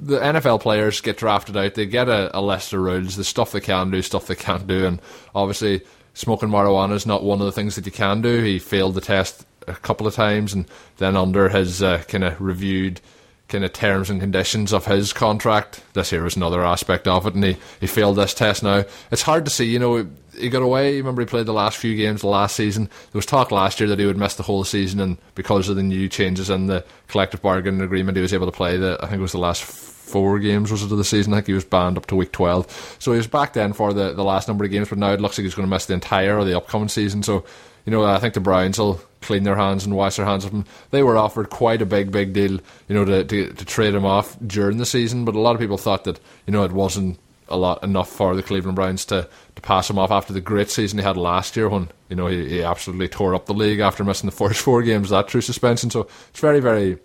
[0.01, 1.75] the NFL players get drafted out.
[1.75, 4.67] They get a, a list of rules, the stuff they can do, stuff they can't
[4.67, 5.01] do, and
[5.35, 5.83] obviously
[6.15, 8.43] smoking marijuana is not one of the things that you can do.
[8.43, 12.41] He failed the test a couple of times, and then under his uh, kind of
[12.41, 13.01] reviewed
[13.49, 15.83] kind of terms and conditions of his contract.
[15.95, 18.85] This here was another aspect of it, and he, he failed this test now.
[19.11, 20.07] It's hard to see, you know,
[20.39, 20.97] he got away.
[20.99, 22.85] Remember, he played the last few games the last season.
[22.85, 25.77] There was talk last year that he would miss the whole season, and because of
[25.77, 29.07] the new changes in the collective bargaining agreement, he was able to play the, I
[29.07, 29.63] think it was the last
[30.09, 31.33] four games was it of the season.
[31.33, 32.97] I think he was banned up to week 12.
[32.99, 35.21] So he was back then for the, the last number of games, but now it
[35.21, 37.23] looks like he's going to miss the entire of the upcoming season.
[37.23, 37.45] So
[37.89, 40.53] you know, I think the Browns will clean their hands and wash their hands of
[40.53, 40.67] him.
[40.91, 44.05] They were offered quite a big, big deal, you know, to, to, to trade him
[44.05, 47.19] off during the season, but a lot of people thought that, you know, it wasn't
[47.49, 50.69] a lot enough for the Cleveland Browns to, to pass him off after the great
[50.69, 53.81] season he had last year when, you know, he, he absolutely tore up the league
[53.81, 55.89] after missing the first four games that true suspension.
[55.89, 56.99] So it's very, very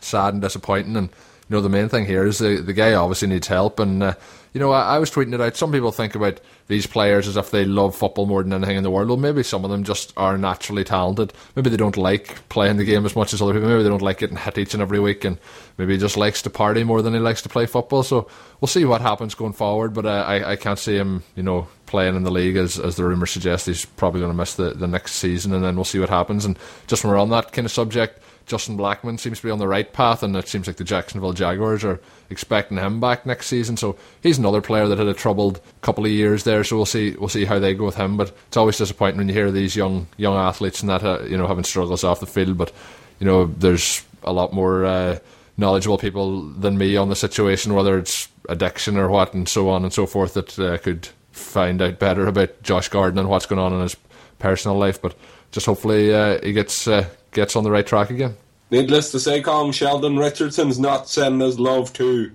[0.00, 1.10] sad and disappointing and
[1.50, 3.80] you know, the main thing here is the, the guy obviously needs help.
[3.80, 4.14] And, uh,
[4.52, 5.56] you know, I, I, was tweeting it out.
[5.56, 8.84] Some people think about these players as if they love football more than anything in
[8.84, 9.08] the world.
[9.08, 11.32] Well, maybe some of them just are naturally talented.
[11.56, 13.68] Maybe they don't like playing the game as much as other people.
[13.68, 15.24] Maybe they don't like getting hit each and every week.
[15.24, 15.38] And
[15.76, 18.04] maybe he just likes to party more than he likes to play football.
[18.04, 18.28] So
[18.60, 19.92] we'll see what happens going forward.
[19.92, 22.94] But uh, I, I can't see him, you know, playing in the league as, as
[22.94, 23.66] the rumours suggest.
[23.66, 25.52] He's probably going to miss the, the next season.
[25.52, 26.44] And then we'll see what happens.
[26.44, 29.60] And just when we're on that kind of subject, Justin Blackmon seems to be on
[29.60, 33.46] the right path, and it seems like the Jacksonville Jaguars are expecting him back next
[33.46, 33.76] season.
[33.76, 36.64] So he's another player that had a troubled couple of years there.
[36.64, 38.16] So we'll see we'll see how they go with him.
[38.16, 41.38] But it's always disappointing when you hear these young young athletes and that uh, you
[41.38, 42.58] know having struggles off the field.
[42.58, 42.72] But
[43.20, 45.18] you know there's a lot more uh,
[45.56, 49.84] knowledgeable people than me on the situation, whether it's addiction or what, and so on
[49.84, 53.60] and so forth, that uh, could find out better about Josh Gordon and what's going
[53.60, 53.96] on in his
[54.40, 55.00] personal life.
[55.00, 55.14] But
[55.52, 58.36] just hopefully uh, he gets uh, gets on the right track again.
[58.70, 62.32] Needless to say, Colm Sheldon Richardson's not sending his love to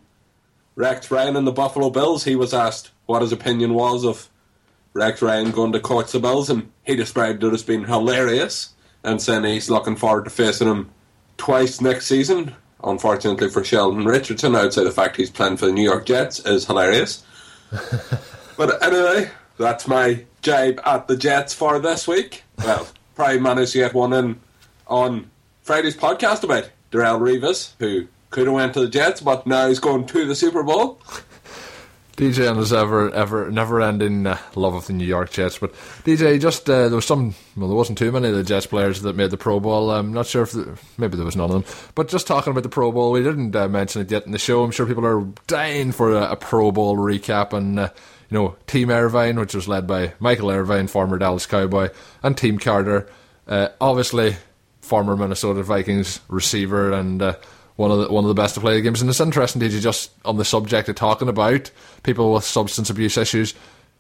[0.76, 2.26] Rex Ryan and the Buffalo Bills.
[2.26, 4.30] He was asked what his opinion was of
[4.94, 8.74] Rex Ryan going to coach the Bills, and he described it as being hilarious
[9.04, 10.90] and saying he's looking forward to facing him
[11.38, 12.56] twice next season.
[12.84, 16.40] Unfortunately for Sheldon Richardson, I'd say the fact he's playing for the New York Jets
[16.40, 17.24] is hilarious.
[18.58, 22.44] but anyway, that's my jibe at the Jets for this week.
[22.64, 24.40] Well, probably managed to get one in
[24.88, 25.30] on
[25.62, 29.80] Friday's podcast about Darrelle Revis, who could have went to the Jets, but now he's
[29.80, 31.02] going to the Super Bowl.
[32.16, 35.58] DJ and his ever, ever, never-ending uh, love of the New York Jets.
[35.58, 35.74] But
[36.06, 37.36] DJ, just uh, there was some.
[37.58, 39.92] Well, there wasn't too many of the Jets players that made the Pro Bowl.
[39.92, 41.76] I'm not sure if the, maybe there was none of them.
[41.94, 44.40] But just talking about the Pro Bowl, we didn't uh, mention it yet in the
[44.40, 44.64] show.
[44.64, 47.80] I'm sure people are dying for a, a Pro Bowl recap and.
[47.80, 47.90] Uh,
[48.28, 51.90] you know, Team Irvin, which was led by Michael Irvin, former Dallas Cowboy,
[52.24, 53.08] and Team Carter.
[53.48, 54.36] Uh, obviously,
[54.86, 57.36] former Minnesota Vikings receiver and uh,
[57.76, 59.02] one of the one of the best to play the games.
[59.02, 61.72] And it's interesting, did you just on the subject of talking about
[62.04, 63.54] people with substance abuse issues.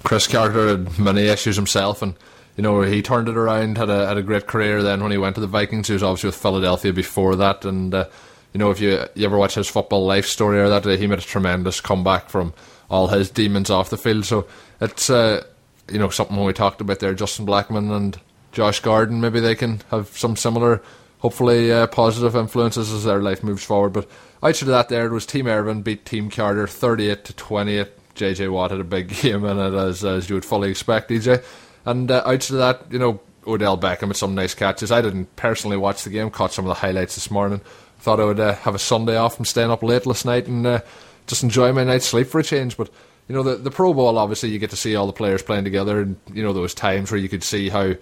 [0.03, 2.15] Cris Carter had many issues himself, and
[2.55, 3.77] you know he turned it around.
[3.77, 4.81] had a had a great career.
[4.83, 7.93] Then when he went to the Vikings, he was obviously with Philadelphia before that, and
[7.93, 8.05] uh,
[8.53, 11.07] you know if you you ever watch his football life story or that, uh, he
[11.07, 12.53] made a tremendous comeback from
[12.89, 14.25] all his demons off the field.
[14.25, 14.47] So
[14.79, 15.43] it's uh,
[15.91, 18.19] you know something we talked about there, Justin Blackmon and
[18.55, 19.21] Josh Gordon.
[19.21, 20.81] Maybe they can have some similar
[21.19, 23.93] hopefully uh, positive influences as their life moves forward.
[23.93, 24.09] But
[24.41, 27.87] outside of that, there was Team Irvin beat Team Carter 38 to 28.
[28.15, 31.43] JJ Watt had a big game in it, as, as you would fully expect, DJ.
[31.85, 34.91] And uh, outside of that, you know, Odell Beckham with some nice catches.
[34.91, 37.61] I didn't personally watch the game, caught some of the highlights this morning.
[37.99, 40.65] Thought I would uh, have a Sunday off from staying up late last night and
[40.65, 40.81] uh,
[41.27, 42.77] just enjoy my night's sleep for a change.
[42.77, 42.89] But
[43.27, 45.63] you know, the the Pro Bowl obviously you get to see all the players playing
[45.63, 47.93] together, and you know there was times where you could see how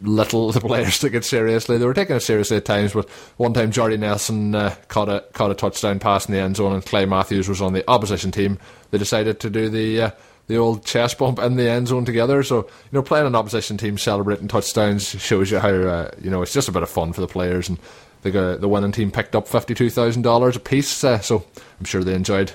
[0.00, 1.78] little the players took it seriously.
[1.78, 5.24] They were taking it seriously at times, but one time Jordy Nelson uh, caught a
[5.32, 8.30] caught a touchdown pass in the end zone, and Clay Matthews was on the opposition
[8.30, 8.58] team.
[8.90, 10.10] They decided to do the uh,
[10.46, 12.42] the old chest bump in the end zone together.
[12.42, 16.42] So you know, playing an opposition team celebrating touchdowns shows you how uh, you know
[16.42, 17.78] it's just a bit of fun for the players, and
[18.22, 21.04] the the winning team picked up fifty two thousand dollars a piece.
[21.04, 21.44] Uh, so
[21.78, 22.52] I'm sure they enjoyed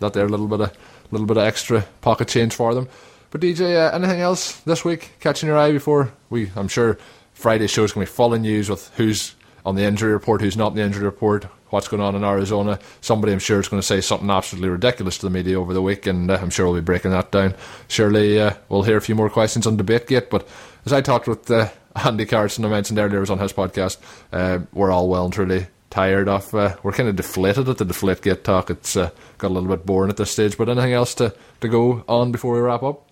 [0.00, 0.12] that.
[0.12, 0.76] There, little bit of
[1.10, 2.88] little bit of extra pocket change for them.
[3.34, 6.52] But DJ, uh, anything else this week catching your eye before we?
[6.54, 6.98] I'm sure
[7.32, 9.34] Friday's show is going to be full of news with who's
[9.66, 12.78] on the injury report, who's not in the injury report, what's going on in Arizona.
[13.00, 15.82] Somebody, I'm sure, is going to say something absolutely ridiculous to the media over the
[15.82, 17.56] week, and uh, I'm sure we'll be breaking that down.
[17.88, 20.30] Surely uh, we'll hear a few more questions on DeflateGate.
[20.30, 20.46] But
[20.86, 23.96] as I talked with uh, Andy Carlson, I mentioned earlier, was on his podcast,
[24.32, 26.54] uh, we're all well and truly tired of.
[26.54, 28.70] Uh, we're kind of deflated at the DeflateGate talk.
[28.70, 30.56] It's uh, got a little bit boring at this stage.
[30.56, 33.10] But anything else to, to go on before we wrap up?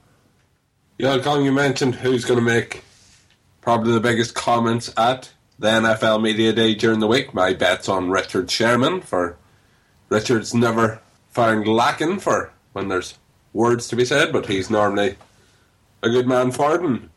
[0.98, 2.84] Yeah, Colin, you mentioned who's going to make
[3.62, 7.32] probably the biggest comments at the NFL Media Day during the week.
[7.32, 9.36] My bet's on Richard Sherman for
[10.10, 13.18] Richard's never found lacking for when there's
[13.54, 15.16] words to be said, but he's normally
[16.02, 16.82] a good man for it.
[16.82, 17.08] And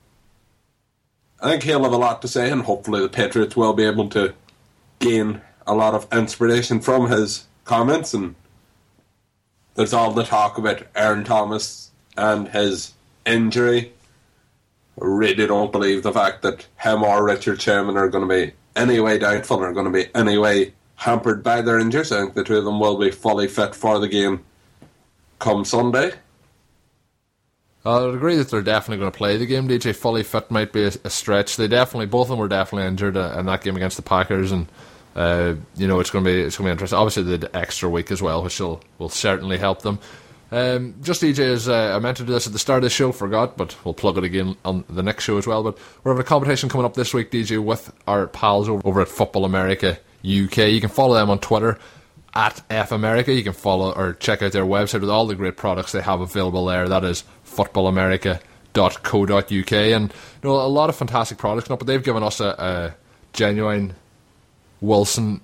[1.41, 4.09] I think he'll have a lot to say, and hopefully the Patriots will be able
[4.09, 4.33] to
[4.99, 8.13] gain a lot of inspiration from his comments.
[8.13, 8.35] And
[9.75, 12.94] there's all the talk about Earl Thomas and his
[13.25, 13.91] injury.
[15.01, 18.53] I really don't believe the fact that him or Richard Sherman are going to be
[18.75, 22.11] anyway doubtful or going to be anyway hampered by their injuries.
[22.11, 24.45] I think the two of them will be fully fit for the game
[25.39, 26.13] come Sunday.
[27.85, 29.67] I would agree that they're definitely going to play the game.
[29.67, 31.55] DJ fully fit might be a, a stretch.
[31.55, 34.51] They definitely, both of them were definitely injured uh, in that game against the Packers,
[34.51, 34.67] and
[35.15, 36.97] uh, you know it's going to be it's going to be interesting.
[36.97, 39.99] Obviously, the extra week as well, which will will certainly help them.
[40.55, 42.89] Um, just DJ, as uh, I meant to do this at the start of the
[42.89, 45.63] show, forgot, but we'll plug it again on the next show as well.
[45.63, 49.09] But we're having a competition coming up this week, DJ, with our pals over at
[49.09, 50.57] Football America UK.
[50.69, 51.77] You can follow them on Twitter
[52.33, 53.33] at F America.
[53.33, 56.21] You can follow or check out their website with all the great products they have
[56.21, 56.87] available there.
[56.87, 59.73] That is footballamerica.co.uk.
[59.73, 62.95] And you know, a lot of fantastic products, but they've given us a, a
[63.33, 63.93] genuine
[64.79, 65.41] Wilson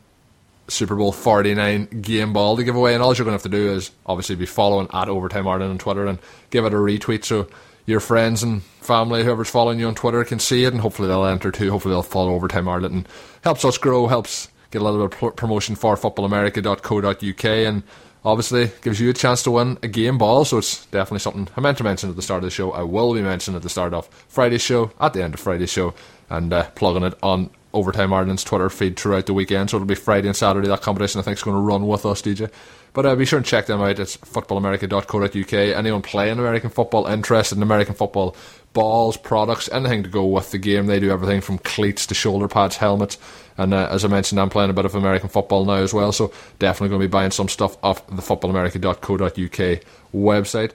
[0.71, 2.93] Super Bowl 49 game ball to give away.
[2.93, 5.71] And all you're going to have to do is obviously be following at Overtime Ireland
[5.71, 6.19] on Twitter and
[6.49, 7.47] give it a retweet so
[7.85, 11.25] your friends and family, whoever's following you on Twitter, can see it and hopefully they'll
[11.25, 11.71] enter too.
[11.71, 13.07] Hopefully they'll follow Overtime Ireland and
[13.43, 17.83] helps us grow, helps get a little bit of promotion for footballamerica.co.uk and
[18.23, 20.45] obviously gives you a chance to win a game ball.
[20.45, 22.71] So it's definitely something I meant to mention at the start of the show.
[22.71, 25.71] I will be mentioning at the start of Friday's show, at the end of Friday's
[25.71, 25.93] show,
[26.29, 29.69] and uh, plugging it on Overtime Ireland's Twitter feed throughout the weekend.
[29.69, 30.67] So it'll be Friday and Saturday.
[30.67, 32.51] That competition I think is going to run with us, DJ.
[32.93, 33.99] But uh, be sure and check them out.
[33.99, 35.53] It's footballamerica.co.uk.
[35.53, 38.35] Anyone playing American football, interested in American football,
[38.73, 40.87] balls, products, anything to go with the game.
[40.87, 43.17] They do everything from cleats to shoulder pads, helmets.
[43.57, 46.11] And uh, as I mentioned, I'm playing a bit of American football now as well.
[46.11, 49.81] So definitely going to be buying some stuff off the footballamerica.co.uk
[50.13, 50.71] website.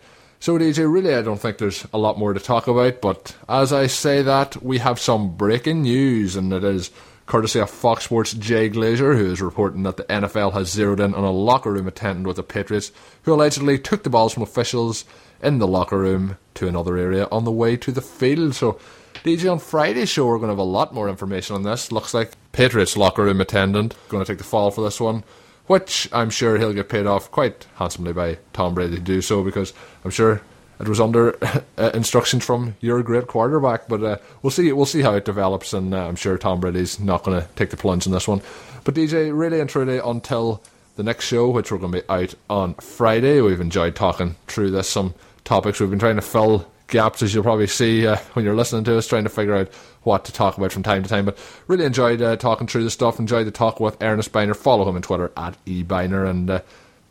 [0.46, 3.72] So, DJ, really, I don't think there's a lot more to talk about, but as
[3.72, 6.92] I say that, we have some breaking news, and it is
[7.26, 11.14] courtesy of Fox Sports' Jay Glazer, who is reporting that the NFL has zeroed in
[11.16, 12.92] on a locker room attendant with the Patriots,
[13.24, 15.04] who allegedly took the balls from officials
[15.42, 18.54] in the locker room to another area on the way to the field.
[18.54, 18.78] So,
[19.24, 21.90] DJ, on Friday's show, we're going to have a lot more information on this.
[21.90, 25.24] Looks like Patriots locker room attendant going to take the fall for this one
[25.66, 29.42] which I'm sure he'll get paid off quite handsomely by Tom Brady to do so
[29.42, 29.72] because
[30.04, 30.40] I'm sure
[30.80, 31.38] it was under
[31.78, 33.88] uh, instructions from your great quarterback.
[33.88, 34.70] But uh, we'll see.
[34.72, 37.70] We'll see how it develops, and uh, I'm sure Tom Brady's not going to take
[37.70, 38.42] the plunge in this one.
[38.84, 40.62] But DJ, really and truly, until
[40.96, 44.70] the next show, which we're going to be out on Friday, we've enjoyed talking through
[44.70, 44.88] this.
[44.88, 45.14] Some
[45.44, 48.84] topics we've been trying to fill gaps, as you'll probably see uh, when you're listening
[48.84, 49.70] to us, trying to figure out
[50.06, 51.24] what to talk about from time to time.
[51.26, 53.18] But really enjoyed uh, talking through the stuff.
[53.18, 54.54] Enjoyed the talk with Ernest Byner.
[54.54, 56.28] Follow him on Twitter at ebyner.
[56.28, 56.60] And uh,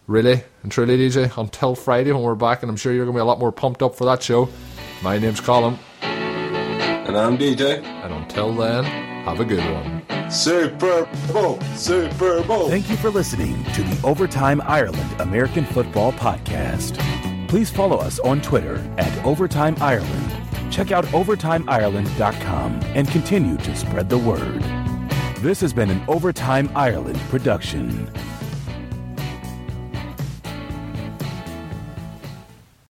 [0.07, 3.17] really and truly, DJ, until Friday when we're back, and I'm sure you're going to
[3.17, 4.49] be a lot more pumped up for that show.
[5.03, 5.77] My name's Colin.
[6.01, 7.83] And I'm DJ.
[7.83, 8.83] And until then,
[9.25, 10.31] have a good one.
[10.31, 11.59] Super Bowl!
[11.75, 12.67] Super Bowl!
[12.69, 16.97] Thank you for listening to the Overtime Ireland American Football Podcast.
[17.47, 20.44] Please follow us on Twitter at Overtime Ireland.
[20.75, 24.61] Check out OvertimeIreland.com and continue to spread the word.
[25.39, 28.11] This has been an Overtime Ireland production.